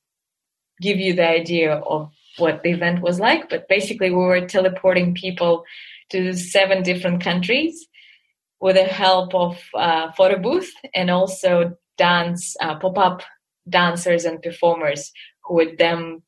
[0.81, 3.49] give you the idea of what the event was like.
[3.49, 5.65] But basically, we were teleporting people
[6.11, 7.87] to seven different countries
[8.61, 13.21] with the help of uh, photo booth and also dance uh, pop-up
[13.67, 15.11] dancers and performers
[15.43, 16.21] who would then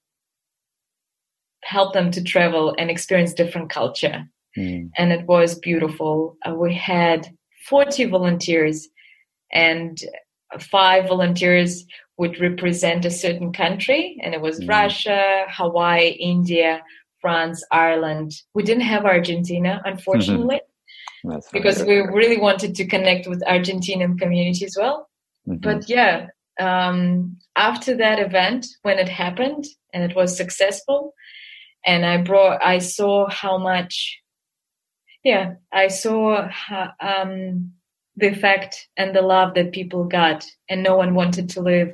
[1.64, 4.26] help them to travel and experience different culture.
[4.58, 4.90] Mm.
[4.98, 6.38] And it was beautiful.
[6.46, 7.30] Uh, we had
[7.70, 8.90] 40 volunteers
[9.52, 10.02] and
[10.60, 11.86] five volunteers
[12.18, 14.70] would represent a certain country and it was mm.
[14.70, 16.82] russia hawaii india
[17.22, 20.60] france ireland we didn't have argentina unfortunately
[21.54, 25.08] because we really wanted to connect with argentinian community as well
[25.48, 25.60] mm-hmm.
[25.62, 26.28] but yeah
[26.60, 31.14] um, after that event when it happened and it was successful
[31.86, 34.20] and i brought i saw how much
[35.24, 36.50] yeah i saw
[37.00, 37.72] um,
[38.16, 41.94] the effect and the love that people got and no one wanted to leave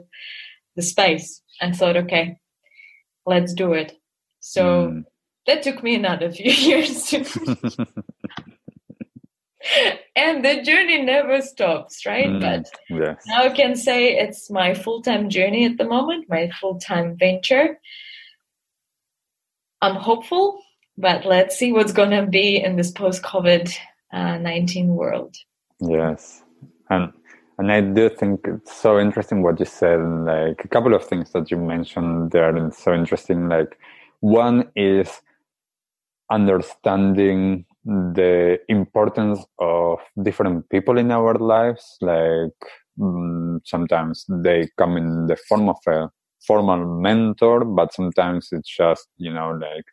[0.75, 2.37] the space and thought okay
[3.25, 3.93] let's do it
[4.39, 5.03] so mm.
[5.47, 7.13] that took me another few years
[10.15, 12.39] and the journey never stops right mm.
[12.41, 13.23] but yes.
[13.27, 17.79] now i can say it's my full-time journey at the moment my full-time venture
[19.81, 20.59] i'm hopeful
[20.97, 23.75] but let's see what's going to be in this post-covid
[24.13, 25.35] uh, 19 world
[25.79, 26.43] Yes,
[26.89, 27.11] and
[27.57, 29.99] and I do think it's so interesting what you said.
[29.99, 33.49] Like a couple of things that you mentioned there, and so interesting.
[33.49, 33.77] Like
[34.21, 35.21] one is
[36.31, 41.97] understanding the importance of different people in our lives.
[42.01, 42.59] Like
[43.01, 46.09] um, sometimes they come in the form of a
[46.47, 49.85] formal mentor, but sometimes it's just you know like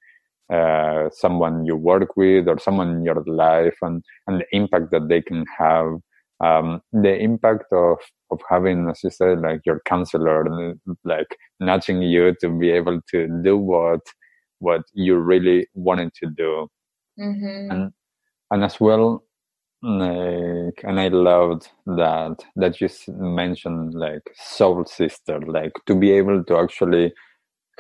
[0.53, 5.09] uh, someone you work with or someone in your life and, and the impact that
[5.09, 5.97] they can have
[6.43, 7.99] um, the impact of
[8.31, 10.75] of having as you said like your counselor
[11.05, 14.01] like nudging you to be able to do what
[14.59, 16.67] what you really wanted to do
[17.19, 17.71] mm-hmm.
[17.71, 17.93] and
[18.51, 19.23] and as well
[19.83, 26.43] like and i loved that that you mentioned like soul sister like to be able
[26.45, 27.13] to actually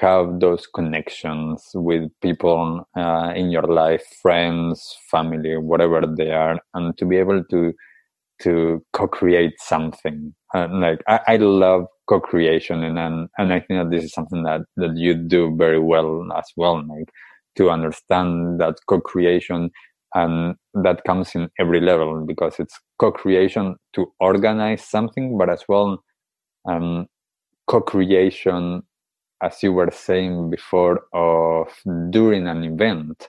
[0.03, 6.97] have those connections with people uh, in your life, friends, family, whatever they are, and
[6.99, 7.75] to be able to
[8.41, 10.35] to co-create something.
[10.55, 14.43] And like I, I love co-creation, and, and and I think that this is something
[14.45, 17.09] that that you do very well as well, like
[17.57, 19.71] to understand that co-creation
[20.15, 26.03] and that comes in every level because it's co-creation to organize something but as well
[26.69, 27.07] um,
[27.69, 28.83] co-creation
[29.43, 31.69] as you were saying before of
[32.11, 33.29] during an event.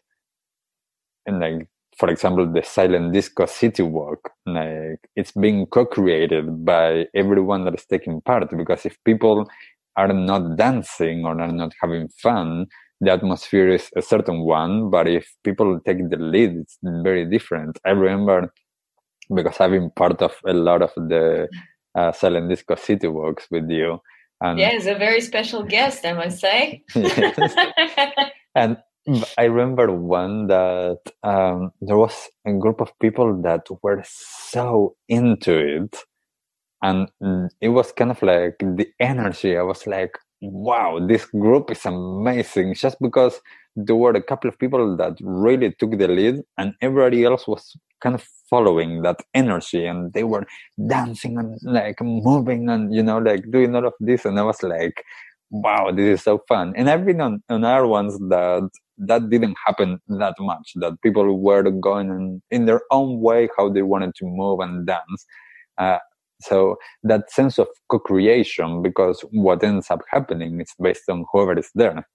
[1.25, 7.65] And like for example the silent disco city walk like it's being co-created by everyone
[7.65, 9.47] that is taking part because if people
[9.95, 12.65] are not dancing or are not having fun
[13.01, 14.89] the atmosphere is a certain one.
[14.89, 17.79] But if people take the lead it's very different.
[17.85, 18.51] I remember
[19.33, 21.47] because i've been part of a lot of the
[21.95, 23.99] uh, silent disco city walks with you
[24.43, 26.83] and yeah he's a very special guest i must say.
[28.55, 28.77] And
[29.37, 35.57] i remember one that um, there was a group of people that were so into
[35.57, 35.97] it
[36.83, 37.09] and
[37.59, 39.57] it was kind of like the energy.
[39.57, 42.75] I was like wow, this group is amazing.
[42.75, 43.39] Just because
[43.75, 47.75] there were a couple of people that really took the lead and everybody else was
[48.03, 50.45] kind of following that energy and they were
[50.87, 54.25] dancing and like moving and you know like doing all of this.
[54.25, 55.03] And i was like
[55.49, 56.73] wow this is so fun.
[56.77, 61.39] And i've been on, on other ones that that didn't happen that much that people
[61.39, 65.25] were going in, in their own way how they wanted to move and dance.
[65.77, 65.97] Uh,
[66.41, 71.69] so that sense of co-creation, because what ends up happening is based on whoever is
[71.73, 72.05] there,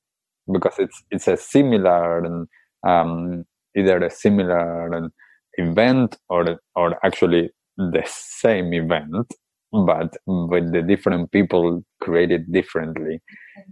[0.53, 2.47] because it's it's a similar, and
[2.87, 3.45] um,
[3.77, 5.11] either a similar
[5.59, 9.27] event or or actually the same event,
[9.73, 13.21] but with the different people created differently,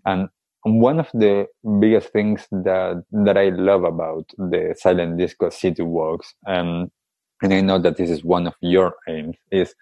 [0.04, 0.28] and
[0.64, 1.46] one of the
[1.80, 6.90] biggest things that that I love about the silent disco city walks, um,
[7.42, 9.74] and I know that this is one of your aims, is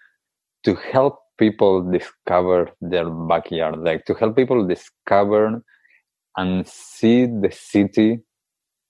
[0.63, 5.61] to help people discover their backyard, like to help people discover
[6.37, 8.19] and see the city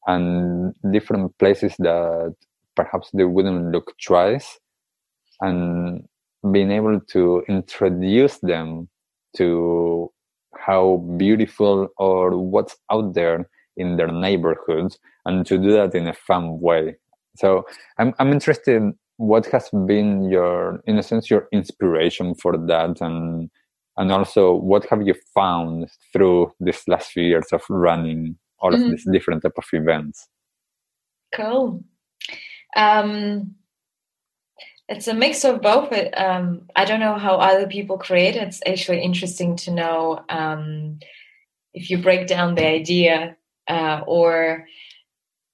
[0.07, 2.35] and different places that
[2.75, 4.59] perhaps they wouldn't look twice
[5.41, 6.07] and
[6.51, 8.87] being able to introduce them
[9.35, 10.11] to
[10.57, 16.13] how beautiful or what's out there in their neighborhoods and to do that in a
[16.13, 16.95] fun way.
[17.35, 17.65] So
[17.97, 23.49] I'm, I'm interested what has been your in a sense your inspiration for that and
[23.97, 28.83] and also what have you found through these last few years of running all mm-hmm.
[28.83, 30.27] of these different type of events
[31.33, 31.81] cool
[32.75, 33.55] um
[34.87, 39.01] it's a mix of both um i don't know how other people create it's actually
[39.01, 40.99] interesting to know um
[41.73, 43.35] if you break down the idea
[43.69, 44.65] uh or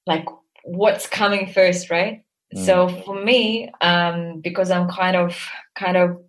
[0.05, 0.25] like
[0.63, 3.05] what's coming first right so mm.
[3.05, 5.37] for me, um, because I'm kind of
[5.75, 6.21] kind of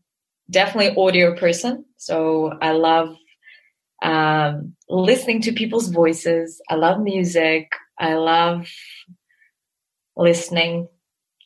[0.48, 3.16] definitely audio person, so I love
[4.02, 6.60] um, listening to people's voices.
[6.68, 7.72] I love music.
[7.98, 8.68] I love
[10.16, 10.88] listening,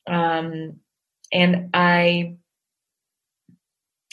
[0.07, 0.81] um,
[1.33, 2.37] and I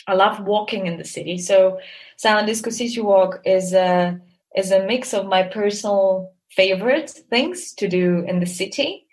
[0.08, 1.38] I love walking in the city.
[1.38, 1.80] So
[2.18, 4.20] Silent Disco City Walk is a
[4.56, 9.08] is a mix of my personal favorite things to do in the city.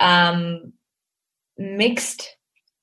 [0.00, 0.72] Um,
[1.58, 2.36] mixed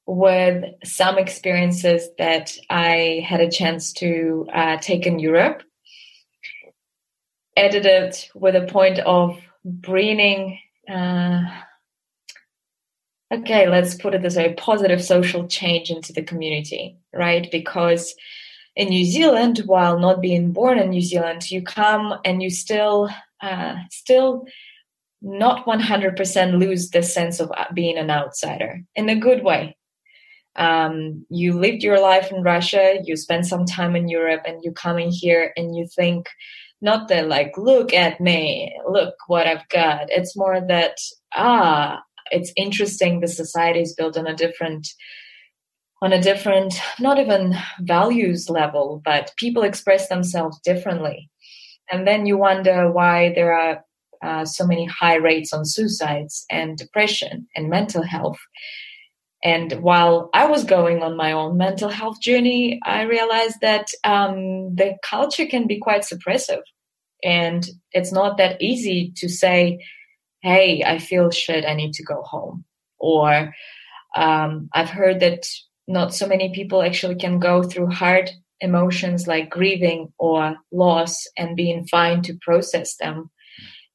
[0.06, 5.62] with some experiences that I had a chance to uh, take in Europe,
[7.56, 11.42] edited with a point of bringing, uh,
[13.32, 17.50] okay, let's put it this way, positive social change into the community, right?
[17.52, 18.16] Because
[18.76, 23.10] in New Zealand, while not being born in New Zealand, you come and you still,
[23.42, 24.46] uh, still
[25.22, 29.76] not 100% lose the sense of uh, being an outsider in a good way.
[30.56, 34.72] Um, you lived your life in Russia, you spent some time in Europe, and you
[34.72, 36.28] come in here and you think,
[36.82, 40.10] not that like, look at me, look what I've got.
[40.10, 40.98] It's more that,
[41.36, 42.02] ah,
[42.32, 44.88] it's interesting the society is built on a different
[46.02, 51.30] on a different not even values level but people express themselves differently
[51.92, 53.84] and then you wonder why there are
[54.24, 58.38] uh, so many high rates on suicides and depression and mental health.
[59.44, 64.76] And while I was going on my own mental health journey, I realized that um,
[64.76, 66.62] the culture can be quite suppressive.
[67.24, 69.80] And it's not that easy to say,
[70.42, 72.66] hey, I feel shit, I need to go home.
[72.98, 73.54] Or
[74.16, 75.46] um, I've heard that
[75.88, 78.30] not so many people actually can go through hard
[78.62, 83.30] emotions like grieving or loss and being fine to process them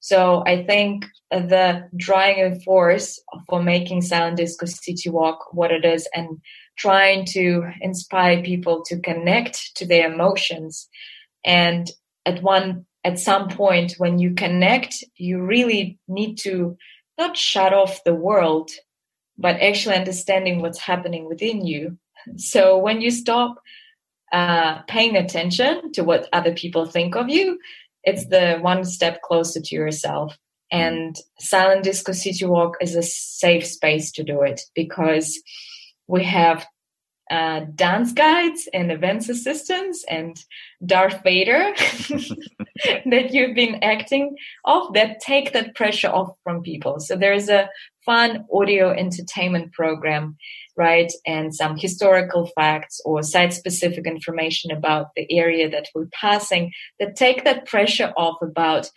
[0.05, 3.19] so I think the driving force
[3.49, 6.43] for making Silent Disco City Walk what it is and
[6.77, 10.91] trying to inspire people to connect to their emotions.
[11.43, 11.91] And
[12.27, 16.77] at one, at some point when you connect, you really need to
[17.19, 18.71] not shut off the world,
[19.39, 21.99] but actually understanding what's happening within you.
[22.37, 23.57] So when you stop
[24.33, 27.59] uh, paying attention to what other people think of you,
[28.03, 30.37] it's the one step closer to yourself.
[30.73, 35.41] And Silent Disco City Walk is a safe space to do it because
[36.09, 36.67] we have
[37.31, 40.37] uh, dance guides and events assistants and
[40.85, 41.73] Darth Vader
[43.07, 47.01] that you've been acting off that take that pressure off from people.
[47.01, 47.69] So there's a
[48.05, 50.37] fun audio entertainment program,
[50.77, 51.11] right?
[51.27, 57.17] And some historical facts or site specific information about the area that we're passing that
[57.17, 58.91] take that pressure off about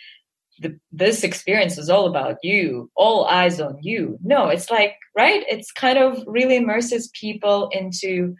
[0.60, 4.18] the, this experience is all about you, all eyes on you.
[4.24, 5.44] No, it's like, right?
[5.50, 8.36] It's kind of really immerses people into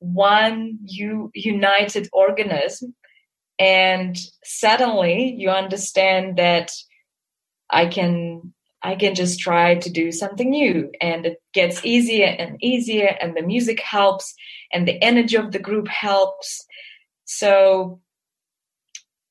[0.00, 2.94] one u- united organism.
[3.58, 6.72] And suddenly you understand that
[7.70, 8.52] I can
[8.84, 13.36] I can just try to do something new and it gets easier and easier and
[13.36, 14.34] the music helps
[14.72, 16.66] and the energy of the group helps.
[17.24, 18.00] So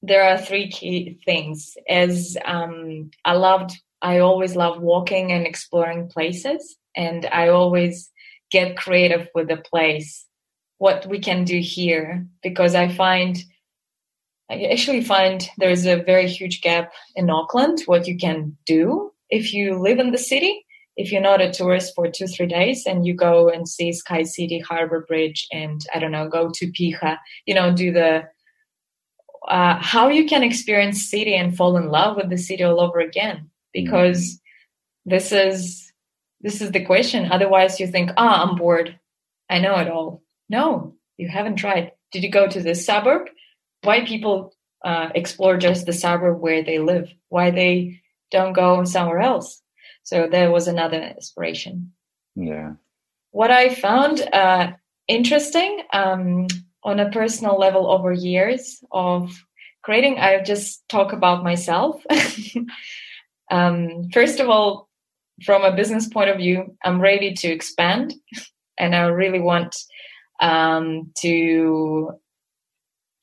[0.01, 1.77] there are three key things.
[1.87, 8.09] As um, i loved i always love walking and exploring places and i always
[8.51, 10.25] get creative with the place
[10.79, 13.37] what we can do here because i find
[14.49, 19.53] i actually find there's a very huge gap in auckland what you can do if
[19.53, 20.65] you live in the city.
[20.97, 24.23] If you're not a tourist for two three days and you go and see sky
[24.23, 28.23] city harbor bridge and i don't know go to piha you know do the
[29.47, 32.99] uh, how you can experience city and fall in love with the city all over
[32.99, 35.11] again because mm-hmm.
[35.11, 35.91] this is
[36.41, 37.31] this is the question.
[37.31, 38.99] Otherwise you think ah i'm bored.
[39.49, 40.21] I know it all.
[40.49, 41.91] No you haven't tried.
[42.11, 43.29] Did you go to the suburb?
[43.83, 47.13] Why people uh, explore just the suburb where they live?
[47.29, 49.61] Why they don't go somewhere else?
[50.03, 51.93] So there was another inspiration.
[52.35, 52.73] Yeah.
[53.31, 54.71] What i found uh,
[55.07, 56.47] interesting um,
[56.83, 59.31] on a personal level over years of
[59.83, 62.01] creating i just talk about myself.
[63.51, 64.87] Um, first of all
[65.43, 68.13] from a business point of view i'm ready to expand
[68.77, 69.75] and i really want
[70.39, 72.11] um, to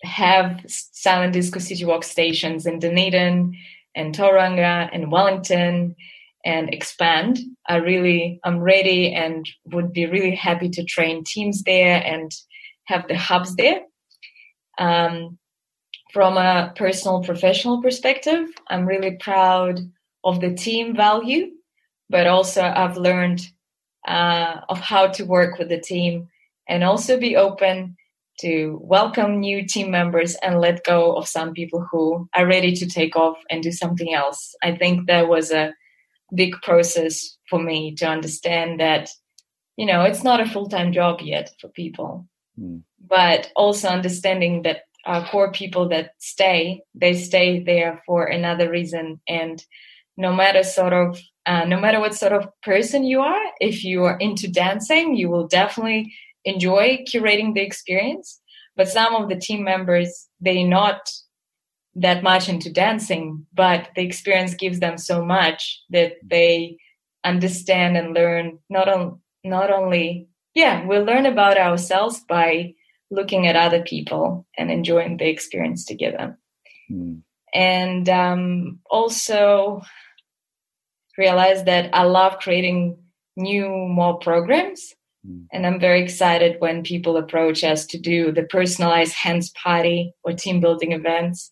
[0.02, 3.54] have silent disco city walk stations in dunedin
[3.94, 5.96] and tauranga and wellington
[6.44, 7.38] and expand.
[7.68, 12.32] I really i'm ready and would be really happy to train teams there and
[12.88, 13.82] have the hubs there.
[14.78, 15.38] Um,
[16.12, 19.80] from a personal professional perspective, I'm really proud
[20.24, 21.50] of the team value,
[22.08, 23.46] but also I've learned
[24.06, 26.28] uh, of how to work with the team
[26.66, 27.96] and also be open
[28.40, 32.86] to welcome new team members and let go of some people who are ready to
[32.86, 34.54] take off and do something else.
[34.62, 35.74] I think that was a
[36.34, 39.10] big process for me to understand that,
[39.76, 42.26] you know, it's not a full time job yet for people.
[42.58, 42.82] Mm.
[43.06, 49.20] But also understanding that uh, core people that stay, they stay there for another reason.
[49.28, 49.64] And
[50.16, 54.04] no matter sort of, uh, no matter what sort of person you are, if you
[54.04, 56.12] are into dancing, you will definitely
[56.44, 58.40] enjoy curating the experience.
[58.76, 61.10] But some of the team members, they not
[61.94, 66.76] that much into dancing, but the experience gives them so much that they
[67.24, 72.74] understand and learn not on not only yeah, we learn about ourselves by
[73.10, 76.38] looking at other people and enjoying the experience together.
[76.90, 77.22] Mm.
[77.54, 79.80] And um, also
[81.16, 82.98] realize that I love creating
[83.36, 84.94] new, more programs.
[85.26, 85.46] Mm.
[85.52, 90.32] And I'm very excited when people approach us to do the personalized hands party or
[90.32, 91.50] team building events.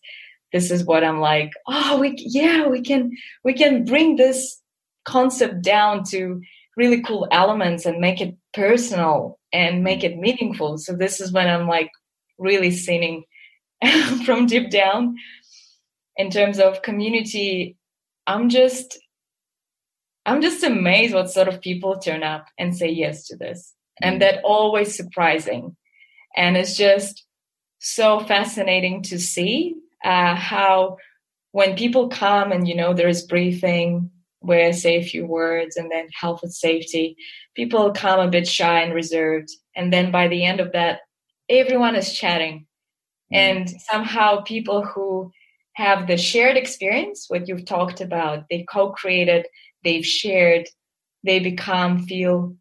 [0.53, 3.11] This is what I'm like, oh, we, yeah, we can,
[3.43, 4.61] we can bring this
[5.05, 6.41] concept down to
[6.77, 10.77] really cool elements and make it personal and make it meaningful.
[10.77, 11.89] So this is when I'm like
[12.37, 13.23] really singing
[14.25, 15.17] from deep down.
[16.15, 17.75] In terms of community,
[18.25, 18.97] I'm just
[20.25, 23.73] I'm just amazed what sort of people turn up and say yes to this.
[24.01, 24.19] And mm.
[24.19, 25.75] that always surprising.
[26.35, 27.25] And it's just
[27.79, 30.97] so fascinating to see uh, how
[31.51, 35.77] when people come and you know there is briefing where I say a few words
[35.77, 37.15] and then health and safety.
[37.55, 39.49] People come a bit shy and reserved.
[39.75, 40.99] And then by the end of that,
[41.49, 42.65] everyone is chatting.
[43.33, 43.37] Mm.
[43.37, 45.31] And somehow people who
[45.73, 49.45] have the shared experience, what you've talked about, they co-created,
[49.83, 50.67] they've shared,
[51.23, 52.55] they become, feel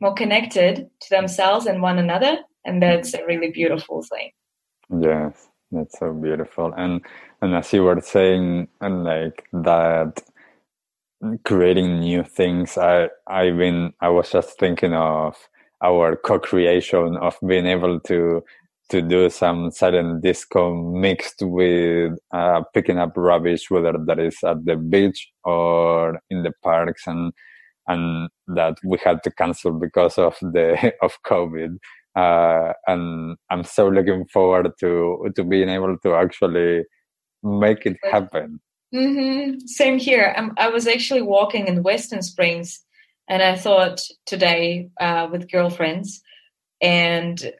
[0.00, 2.38] more connected to themselves and one another.
[2.64, 4.30] And that's a really beautiful thing.
[5.00, 6.72] Yes, that's so beautiful.
[6.76, 7.00] And
[7.40, 10.22] and as you were saying, and like that
[11.44, 12.76] creating new things.
[12.78, 15.36] I I've been I was just thinking of
[15.82, 18.42] our co-creation of being able to
[18.90, 24.64] to do some silent disco mixed with uh, picking up rubbish, whether that is at
[24.64, 27.32] the beach or in the parks, and
[27.88, 31.76] and that we had to cancel because of the of COVID.
[32.14, 36.84] Uh, and I'm so looking forward to to being able to actually
[37.42, 38.60] make it happen.
[38.94, 39.66] Mm-hmm.
[39.66, 40.34] Same here.
[40.36, 42.80] I'm, i was actually walking in Western Springs,
[43.28, 46.22] and I thought today uh, with girlfriends,
[46.80, 47.52] and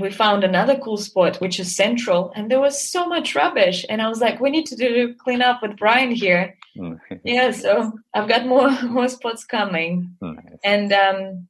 [0.00, 4.02] we found another cool spot which is central and there was so much rubbish and
[4.02, 6.98] i was like we need to do clean up with brian here mm.
[7.24, 10.44] yeah so i've got more more spots coming nice.
[10.62, 11.48] and um,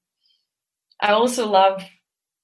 [1.01, 1.83] i also love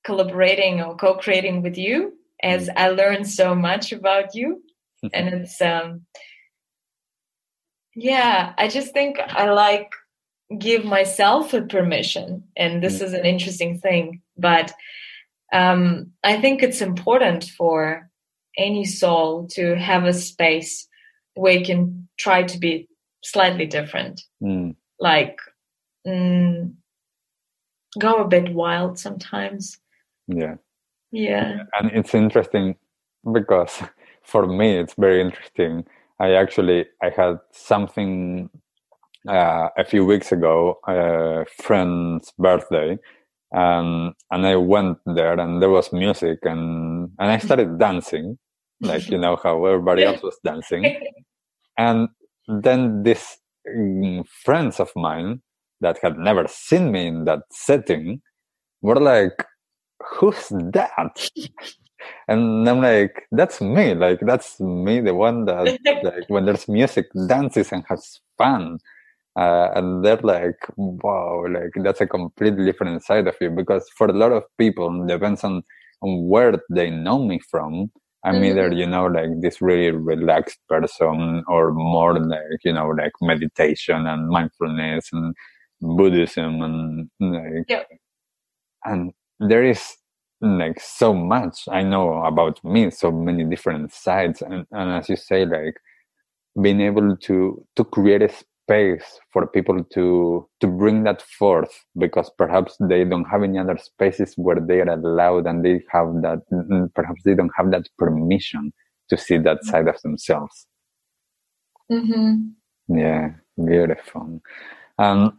[0.04, 2.12] collaborating or co-creating with you
[2.42, 2.72] as mm.
[2.76, 4.62] i learn so much about you
[5.14, 6.02] and it's um
[7.96, 9.90] yeah i just think i like
[10.58, 13.02] give myself a permission and this mm.
[13.02, 14.72] is an interesting thing but
[15.54, 18.10] um, I think it's important for
[18.58, 20.86] any soul to have a space
[21.34, 22.88] where you can try to be
[23.22, 24.20] slightly different.
[24.42, 24.74] Mm.
[24.98, 25.38] Like,
[26.06, 26.74] mm,
[27.98, 29.78] go a bit wild sometimes.
[30.26, 30.56] Yeah.
[31.12, 31.62] Yeah.
[31.78, 32.76] And it's interesting
[33.32, 33.80] because
[34.24, 35.86] for me, it's very interesting.
[36.20, 38.50] I actually, I had something
[39.28, 42.98] uh, a few weeks ago, a friend's birthday,
[43.54, 48.38] um, and I went there and there was music and, and I started dancing,
[48.80, 51.00] like, you know, how everybody else was dancing.
[51.78, 52.08] And
[52.48, 53.38] then these
[53.68, 55.42] mm, friends of mine
[55.80, 58.22] that had never seen me in that setting
[58.82, 59.44] were like,
[60.00, 61.30] who's that?
[62.28, 63.94] And I'm like, that's me.
[63.94, 68.78] Like, that's me, the one that, like, when there's music, dances and has fun
[69.36, 74.06] uh, and they're like wow like that's a completely different side of you because for
[74.06, 75.62] a lot of people depends on,
[76.02, 77.90] on where they know me from
[78.24, 78.44] i'm mm-hmm.
[78.44, 84.06] either you know like this really relaxed person or more like you know like meditation
[84.06, 85.34] and mindfulness and
[85.80, 87.88] buddhism and like yep.
[88.84, 89.96] and there is
[90.44, 95.16] like so much i know about me so many different sides and, and as you
[95.16, 95.76] say like
[96.60, 98.28] being able to to create a
[98.64, 103.76] space for people to to bring that forth because perhaps they don't have any other
[103.76, 106.40] spaces where they are allowed and they have that
[106.94, 108.72] perhaps they don't have that permission
[109.08, 109.70] to see that mm-hmm.
[109.70, 110.66] side of themselves
[111.90, 112.96] mm-hmm.
[112.96, 114.40] yeah beautiful
[114.98, 115.36] um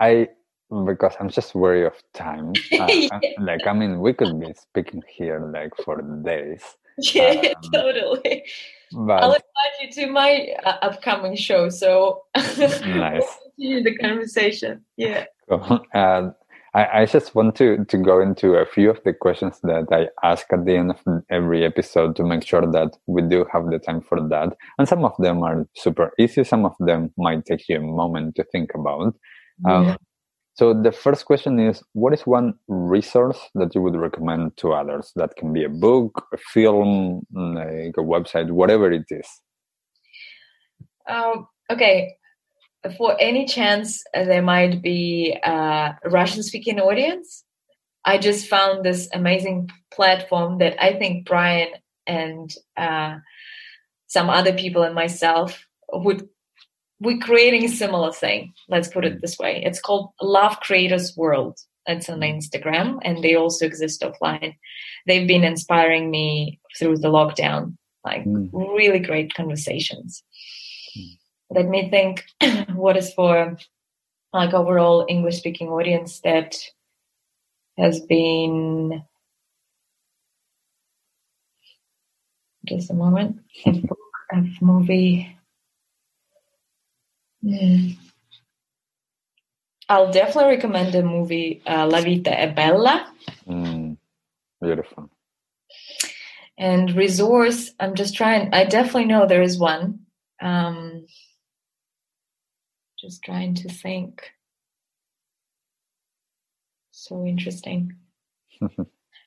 [0.00, 0.28] i
[0.86, 3.08] because i'm just worried of time uh, yeah.
[3.40, 6.62] like i mean we could be speaking here like for days
[7.14, 8.44] yeah um, totally
[8.92, 9.42] but I'll invite
[9.80, 11.68] you to my uh, upcoming show.
[11.68, 13.24] So nice.
[13.56, 14.84] continue the conversation.
[14.96, 15.26] Yeah.
[15.48, 15.80] Cool.
[15.92, 16.32] And
[16.74, 20.08] I, I just want to, to go into a few of the questions that I
[20.26, 23.78] ask at the end of every episode to make sure that we do have the
[23.78, 24.56] time for that.
[24.78, 26.44] And some of them are super easy.
[26.44, 29.14] Some of them might take you a moment to think about.
[29.68, 29.96] Um.
[30.60, 35.10] So the first question is, what is one resource that you would recommend to others?
[35.16, 39.26] That can be a book, a film, like a website, whatever it is.
[41.08, 42.14] Um, okay.
[42.98, 47.42] For any chance there might be a Russian-speaking audience,
[48.04, 51.68] I just found this amazing platform that I think Brian
[52.06, 53.16] and uh,
[54.08, 56.28] some other people and myself would
[57.00, 58.52] we're creating a similar thing.
[58.68, 59.62] Let's put it this way.
[59.64, 61.58] It's called Love Creators World.
[61.86, 64.56] It's on Instagram and they also exist offline.
[65.06, 68.50] They've been inspiring me through the lockdown, like mm.
[68.52, 70.22] really great conversations.
[70.96, 71.18] Mm.
[71.50, 72.24] Let me think
[72.74, 73.56] what is for
[74.32, 76.54] like overall English speaking audience that
[77.78, 79.02] has been
[82.66, 83.40] just a moment.
[83.64, 83.98] A book,
[84.32, 85.36] a movie
[87.44, 87.96] Mm.
[89.88, 93.12] I'll definitely recommend the movie uh, La Vita è Bella.
[93.48, 93.96] Mm.
[94.60, 95.10] Beautiful.
[96.58, 100.00] And resource, I'm just trying, I definitely know there is one.
[100.40, 101.06] Um,
[102.98, 104.22] just trying to think.
[106.90, 107.96] So interesting.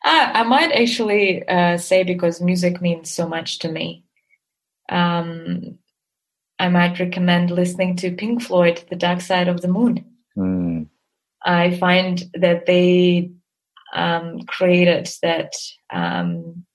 [0.05, 4.05] ah, I might actually uh, say because music means so much to me.
[4.89, 5.79] Um,
[6.59, 10.05] I might recommend listening to Pink Floyd, The Dark Side of the Moon.
[10.37, 10.87] Mm.
[11.43, 13.31] I find that they
[13.93, 15.53] um, created that
[15.91, 16.65] um,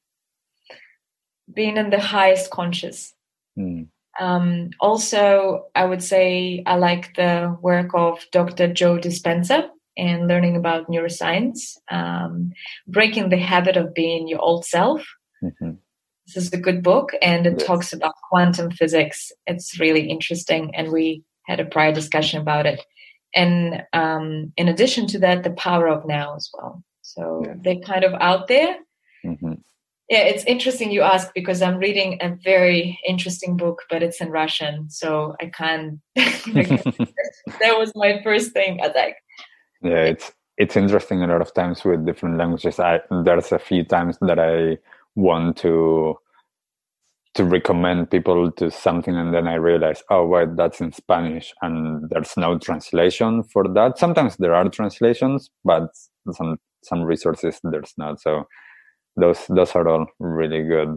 [1.53, 3.15] being in the highest conscious.
[3.59, 3.89] Mm.
[4.21, 8.73] Um, also, I would say I like the work of Dr.
[8.73, 12.53] Joe Dispenza and learning about neuroscience, um,
[12.87, 15.05] breaking the habit of being your old self.
[15.43, 15.73] Mm-hmm.
[16.35, 17.67] This is a good book, and it yes.
[17.67, 19.33] talks about quantum physics.
[19.47, 22.85] It's really interesting, and we had a prior discussion about it.
[23.35, 26.83] And um, in addition to that, the power of now as well.
[27.03, 27.55] So yeah.
[27.63, 28.77] they're kind of out there.
[29.25, 29.55] Mm-hmm.
[30.09, 34.31] Yeah, it's interesting you ask because I'm reading a very interesting book, but it's in
[34.31, 36.01] Russian, so I can't.
[36.17, 38.81] that was my first thing.
[38.81, 39.17] I was like,
[39.83, 42.81] yeah, it's it's interesting a lot of times with different languages.
[42.81, 44.79] I there's a few times that I
[45.19, 46.15] want to
[47.35, 52.09] to recommend people to something and then i realize oh wait that's in spanish and
[52.11, 53.99] there's no translation for that.
[53.99, 55.89] Sometimes there are translations but
[56.33, 58.21] some some resources there's not.
[58.21, 58.45] So
[59.17, 60.97] those those are all really good.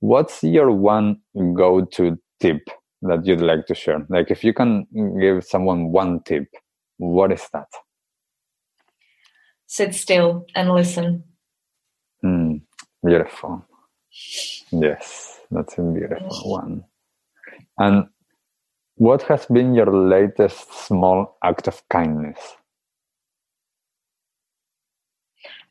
[0.00, 1.16] What's your one
[1.54, 2.62] go-to tip
[3.02, 4.06] that you'd like to share?
[4.08, 4.86] Like if you can
[5.20, 6.44] give someone one tip
[6.98, 7.68] what is that?
[9.66, 11.24] Sit still and listen.
[12.24, 12.62] Mm,
[13.04, 13.64] beautiful
[14.72, 16.84] yes that's a beautiful one
[17.78, 18.06] and
[18.96, 22.56] what has been your latest small act of kindness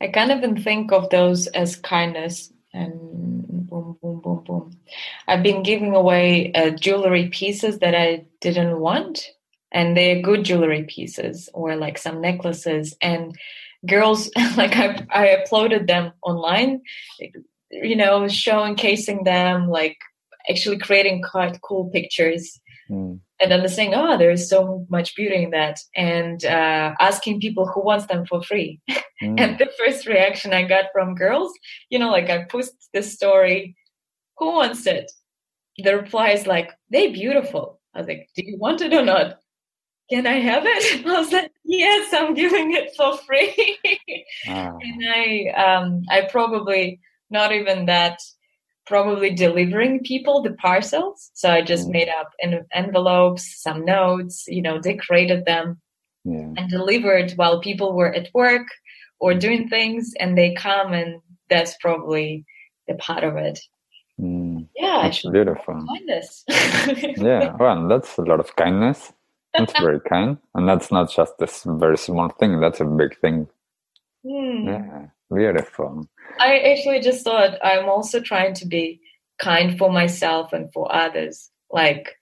[0.00, 4.78] I can't even think of those as kindness and boom, boom, boom, boom.
[5.26, 9.30] I've been giving away uh, jewelry pieces that I didn't want,
[9.72, 12.94] and they're good jewelry pieces, or like some necklaces.
[13.00, 13.36] And
[13.88, 16.80] girls, like I, I uploaded them online,
[17.70, 19.98] you know, showcasing them, like
[20.48, 22.60] actually creating quite cool pictures.
[22.90, 27.82] Mm and saying, oh there's so much beauty in that and uh, asking people who
[27.82, 29.00] wants them for free mm.
[29.38, 31.52] and the first reaction i got from girls
[31.90, 33.76] you know like i post this story
[34.38, 35.10] who wants it
[35.78, 39.38] the reply is like they beautiful i was like do you want it or not
[40.10, 43.78] can i have it i was like yes i'm giving it for free
[44.48, 44.76] ah.
[44.80, 47.00] and i um i probably
[47.30, 48.18] not even that
[48.86, 51.30] probably delivering people the parcels.
[51.34, 51.92] So I just mm.
[51.92, 52.30] made up
[52.72, 55.80] envelopes, some notes, you know, decorated them
[56.24, 56.52] yeah.
[56.56, 58.66] and delivered while people were at work
[59.18, 62.44] or doing things and they come and that's probably
[62.86, 63.58] the part of it.
[64.20, 64.68] Mm.
[64.76, 65.84] Yeah, that's beautiful.
[65.88, 66.44] Kindness.
[67.18, 69.12] yeah, well, that's a lot of kindness.
[69.58, 72.60] That's very kind, and that's not just this very small thing.
[72.60, 73.48] That's a big thing.
[74.24, 74.64] Mm.
[74.66, 76.08] Yeah, beautiful.
[76.40, 79.00] I actually just thought I'm also trying to be
[79.38, 82.16] kind for myself and for others, like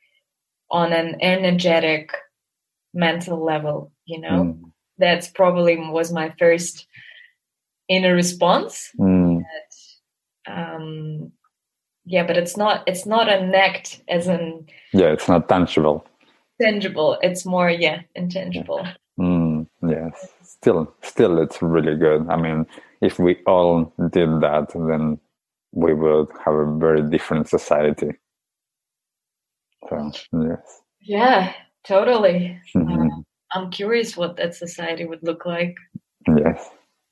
[0.71, 2.11] on an energetic
[2.93, 4.45] mental level, you know?
[4.45, 4.73] Mm.
[4.99, 6.87] That's probably was my first
[7.89, 8.91] inner response.
[8.99, 9.43] Mm.
[10.47, 11.33] That, um,
[12.07, 16.07] yeah, but it's not it's not an act as in Yeah, it's not tangible.
[16.61, 17.19] Tangible.
[17.23, 18.87] It's more, yeah, intangible.
[19.19, 20.29] Mm, yes.
[20.43, 22.27] Still still it's really good.
[22.29, 22.67] I mean
[23.01, 25.19] if we all did that, then
[25.73, 28.13] we would have a very different society.
[29.89, 30.83] So, yes.
[31.01, 31.53] Yeah,
[31.87, 32.59] totally.
[32.75, 33.03] Mm-hmm.
[33.03, 35.77] Uh, I'm curious what that society would look like.
[36.27, 36.71] Yes,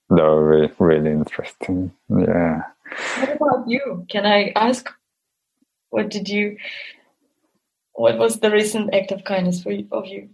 [0.09, 1.93] that would be really interesting.
[2.09, 2.62] Yeah.
[3.18, 4.07] What about you?
[4.09, 4.88] Can I ask?
[5.90, 6.57] What did you?
[7.95, 10.28] What was the recent act of kindness for you, of you?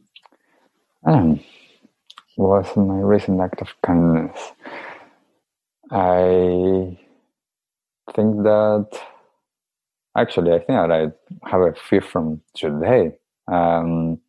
[1.04, 1.40] Um,
[2.36, 4.38] was my recent act of kindness?
[5.90, 6.96] I
[8.14, 8.88] think that
[10.16, 13.12] actually, I think that I have a few from today.
[13.50, 14.20] Um,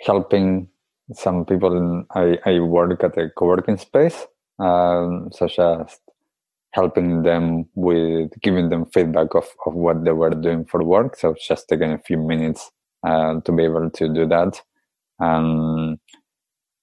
[0.00, 0.68] helping
[1.12, 4.26] some people, in, I, I work at a co working space,
[4.58, 5.98] um, such as
[6.72, 11.16] helping them with giving them feedback of, of what they were doing for work.
[11.16, 12.70] So it's just taking a few minutes
[13.06, 14.60] uh, to be able to do that.
[15.20, 16.00] Um,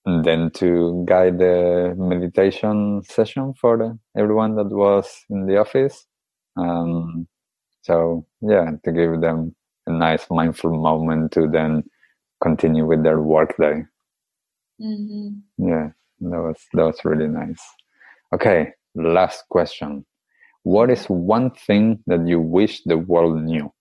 [0.06, 6.06] and then to guide the meditation session for everyone that was in the office.
[6.56, 7.28] Um,
[7.82, 9.56] so yeah, to give them
[9.88, 11.84] a nice mindful moment to then
[12.42, 13.84] continue with their workday.
[14.82, 15.68] Mm-hmm.
[15.68, 15.90] Yeah,
[16.22, 17.62] that was that was really nice.
[18.34, 20.06] Okay, last question.
[20.64, 23.72] What is one thing that you wish the world knew?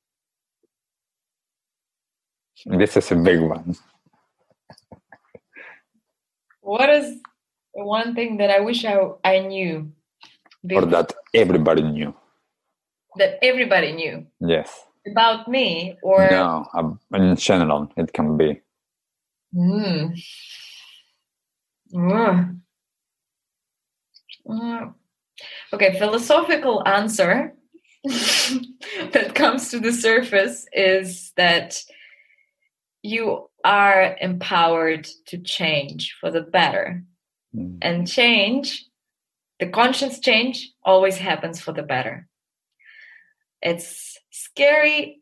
[2.66, 3.76] This is a big one.
[6.60, 7.20] What is
[7.74, 9.92] the one thing that I wish I, I knew?
[10.66, 10.82] Before?
[10.82, 12.14] Or that everybody knew.
[13.16, 14.26] That everybody knew.
[14.40, 14.84] Yes.
[15.06, 18.60] About me or no, in general it can be.
[19.54, 20.20] Mm.
[21.94, 22.60] Mm.
[24.48, 24.94] Mm.
[25.72, 27.54] Okay, philosophical answer
[28.04, 31.82] that comes to the surface is that
[33.02, 37.04] you are empowered to change for the better.
[37.54, 37.78] Mm.
[37.82, 38.84] And change,
[39.58, 42.28] the conscious change, always happens for the better.
[43.60, 45.20] It's scary,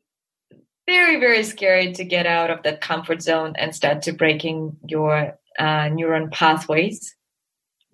[0.86, 5.38] very, very scary to get out of that comfort zone and start to breaking your
[5.58, 7.15] uh, neuron pathways.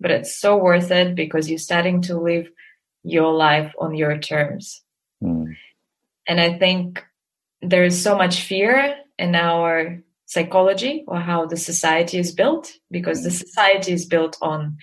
[0.03, 2.49] But it's so worth it because you're starting to live
[3.03, 4.83] your life on your terms.
[5.23, 5.55] Mm.
[6.27, 7.03] And I think
[7.61, 13.23] there is so much fear in our psychology or how the society is built because
[13.23, 13.39] the mm.
[13.39, 14.77] society is built on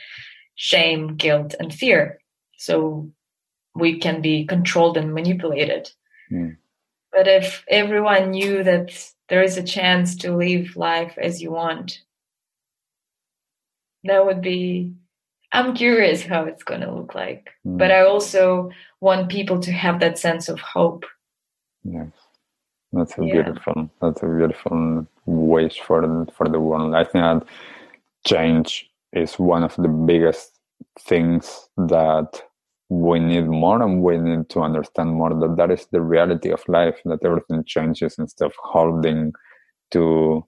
[0.54, 2.18] shame, guilt, and fear.
[2.56, 3.12] So
[3.74, 5.90] we can be controlled and manipulated.
[6.32, 6.56] Mm.
[7.12, 8.90] But if everyone knew that
[9.28, 12.00] there is a chance to live life as you want,
[14.04, 14.94] that would be
[15.52, 17.50] I'm curious how it's going to look like.
[17.66, 17.78] Mm.
[17.78, 18.70] But I also
[19.00, 21.04] want people to have that sense of hope.
[21.84, 22.08] Yes.
[22.92, 23.34] That's a yeah.
[23.34, 26.94] beautiful that's a beautiful wish for for the world.
[26.94, 27.46] I think that
[28.26, 30.58] change is one of the biggest
[30.98, 32.42] things that
[32.88, 36.68] we need more and we need to understand more that that is the reality of
[36.68, 39.32] life that everything changes instead of holding
[39.92, 40.44] to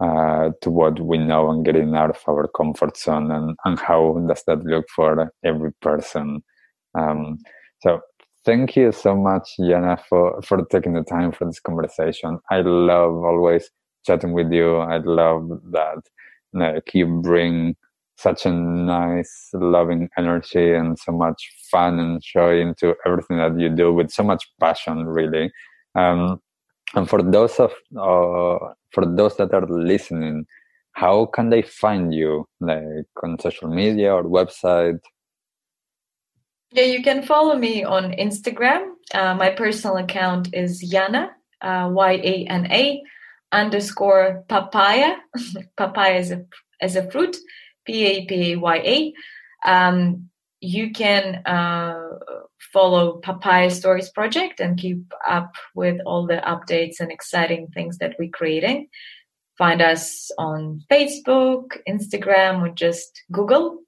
[0.00, 4.16] uh, to what we know and getting out of our comfort zone and, and how
[4.28, 6.42] does that look for every person?
[6.96, 7.38] Um,
[7.80, 8.00] so
[8.44, 12.38] thank you so much Yana for, for taking the time for this conversation.
[12.50, 13.70] I love always
[14.06, 14.76] chatting with you.
[14.76, 15.98] I love that
[16.52, 17.76] like you bring
[18.16, 23.68] such a nice loving energy and so much fun and joy into everything that you
[23.68, 25.50] do with so much passion really.
[25.94, 26.40] Um,
[26.94, 30.46] and for those of uh, for those that are listening
[30.92, 34.98] how can they find you like on social media or website?
[36.72, 38.94] Yeah you can follow me on instagram.
[39.14, 41.30] Uh, my personal account is yana
[41.62, 43.02] uh, y-a-n-a
[43.52, 45.16] underscore papaya.
[45.76, 46.44] Papaya is a,
[46.80, 47.36] as a fruit
[47.86, 49.14] p-a-p-a-y-a
[49.64, 50.28] um,
[50.60, 52.08] you can uh,
[52.72, 58.16] follow Papaya Stories Project and keep up with all the updates and exciting things that
[58.18, 58.88] we're creating.
[59.56, 63.80] Find us on Facebook, Instagram, or just Google.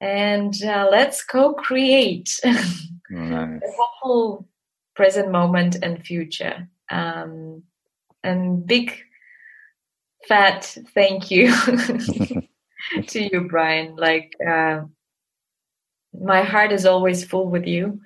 [0.00, 3.60] And uh, let's co create nice.
[3.60, 4.48] the whole
[4.94, 6.68] present moment and future.
[6.90, 7.62] Um,
[8.24, 8.92] and big
[10.28, 11.52] fat thank you
[13.08, 13.96] to you, Brian.
[13.96, 14.82] Like, uh,
[16.18, 18.00] my heart is always full with you.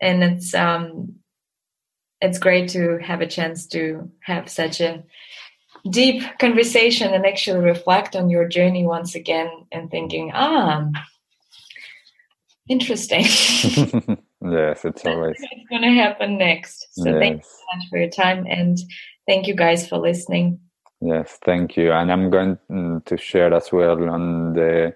[0.00, 1.16] And it's um
[2.20, 5.02] it's great to have a chance to have such a
[5.90, 10.88] deep conversation and actually reflect on your journey once again and thinking ah
[12.68, 13.24] interesting.
[14.42, 16.86] Yes it's always it's going to happen next.
[16.92, 17.18] So yes.
[17.18, 18.78] thank you so much for your time and
[19.26, 20.60] thank you guys for listening.
[21.00, 21.90] Yes thank you.
[21.90, 22.58] And i'm going
[23.06, 24.94] to share as well on the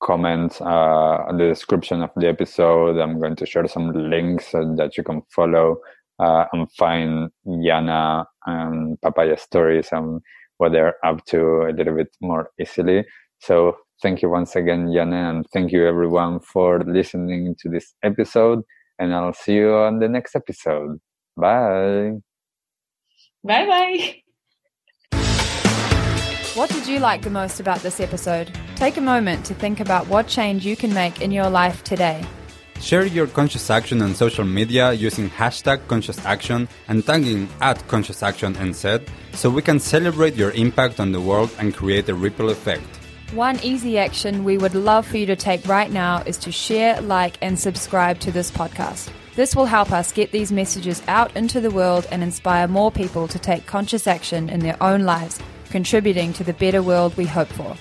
[0.00, 2.98] comment uh, on the description of the episode.
[2.98, 5.78] I'm going to share some links that you can follow
[6.18, 10.20] uh, and find Yana and Papaya stories and
[10.58, 13.04] what they're up to a little bit more easily.
[13.40, 18.62] So thank you once again, Yana, and thank you everyone for listening to this episode.
[18.98, 20.98] And I'll see you on the next episode.
[21.36, 22.12] Bye.
[23.44, 24.22] Bye bye.
[26.54, 28.50] What did you like the most about this episode?
[28.78, 32.24] Take a moment to think about what change you can make in your life today.
[32.80, 38.22] Share your conscious action on social media using hashtag conscious action and tagging at conscious
[38.22, 42.50] action NZ so we can celebrate your impact on the world and create a ripple
[42.50, 42.86] effect.
[43.32, 47.00] One easy action we would love for you to take right now is to share,
[47.00, 49.10] like, and subscribe to this podcast.
[49.34, 53.26] This will help us get these messages out into the world and inspire more people
[53.26, 57.48] to take conscious action in their own lives contributing to the better world we hope
[57.48, 57.76] for.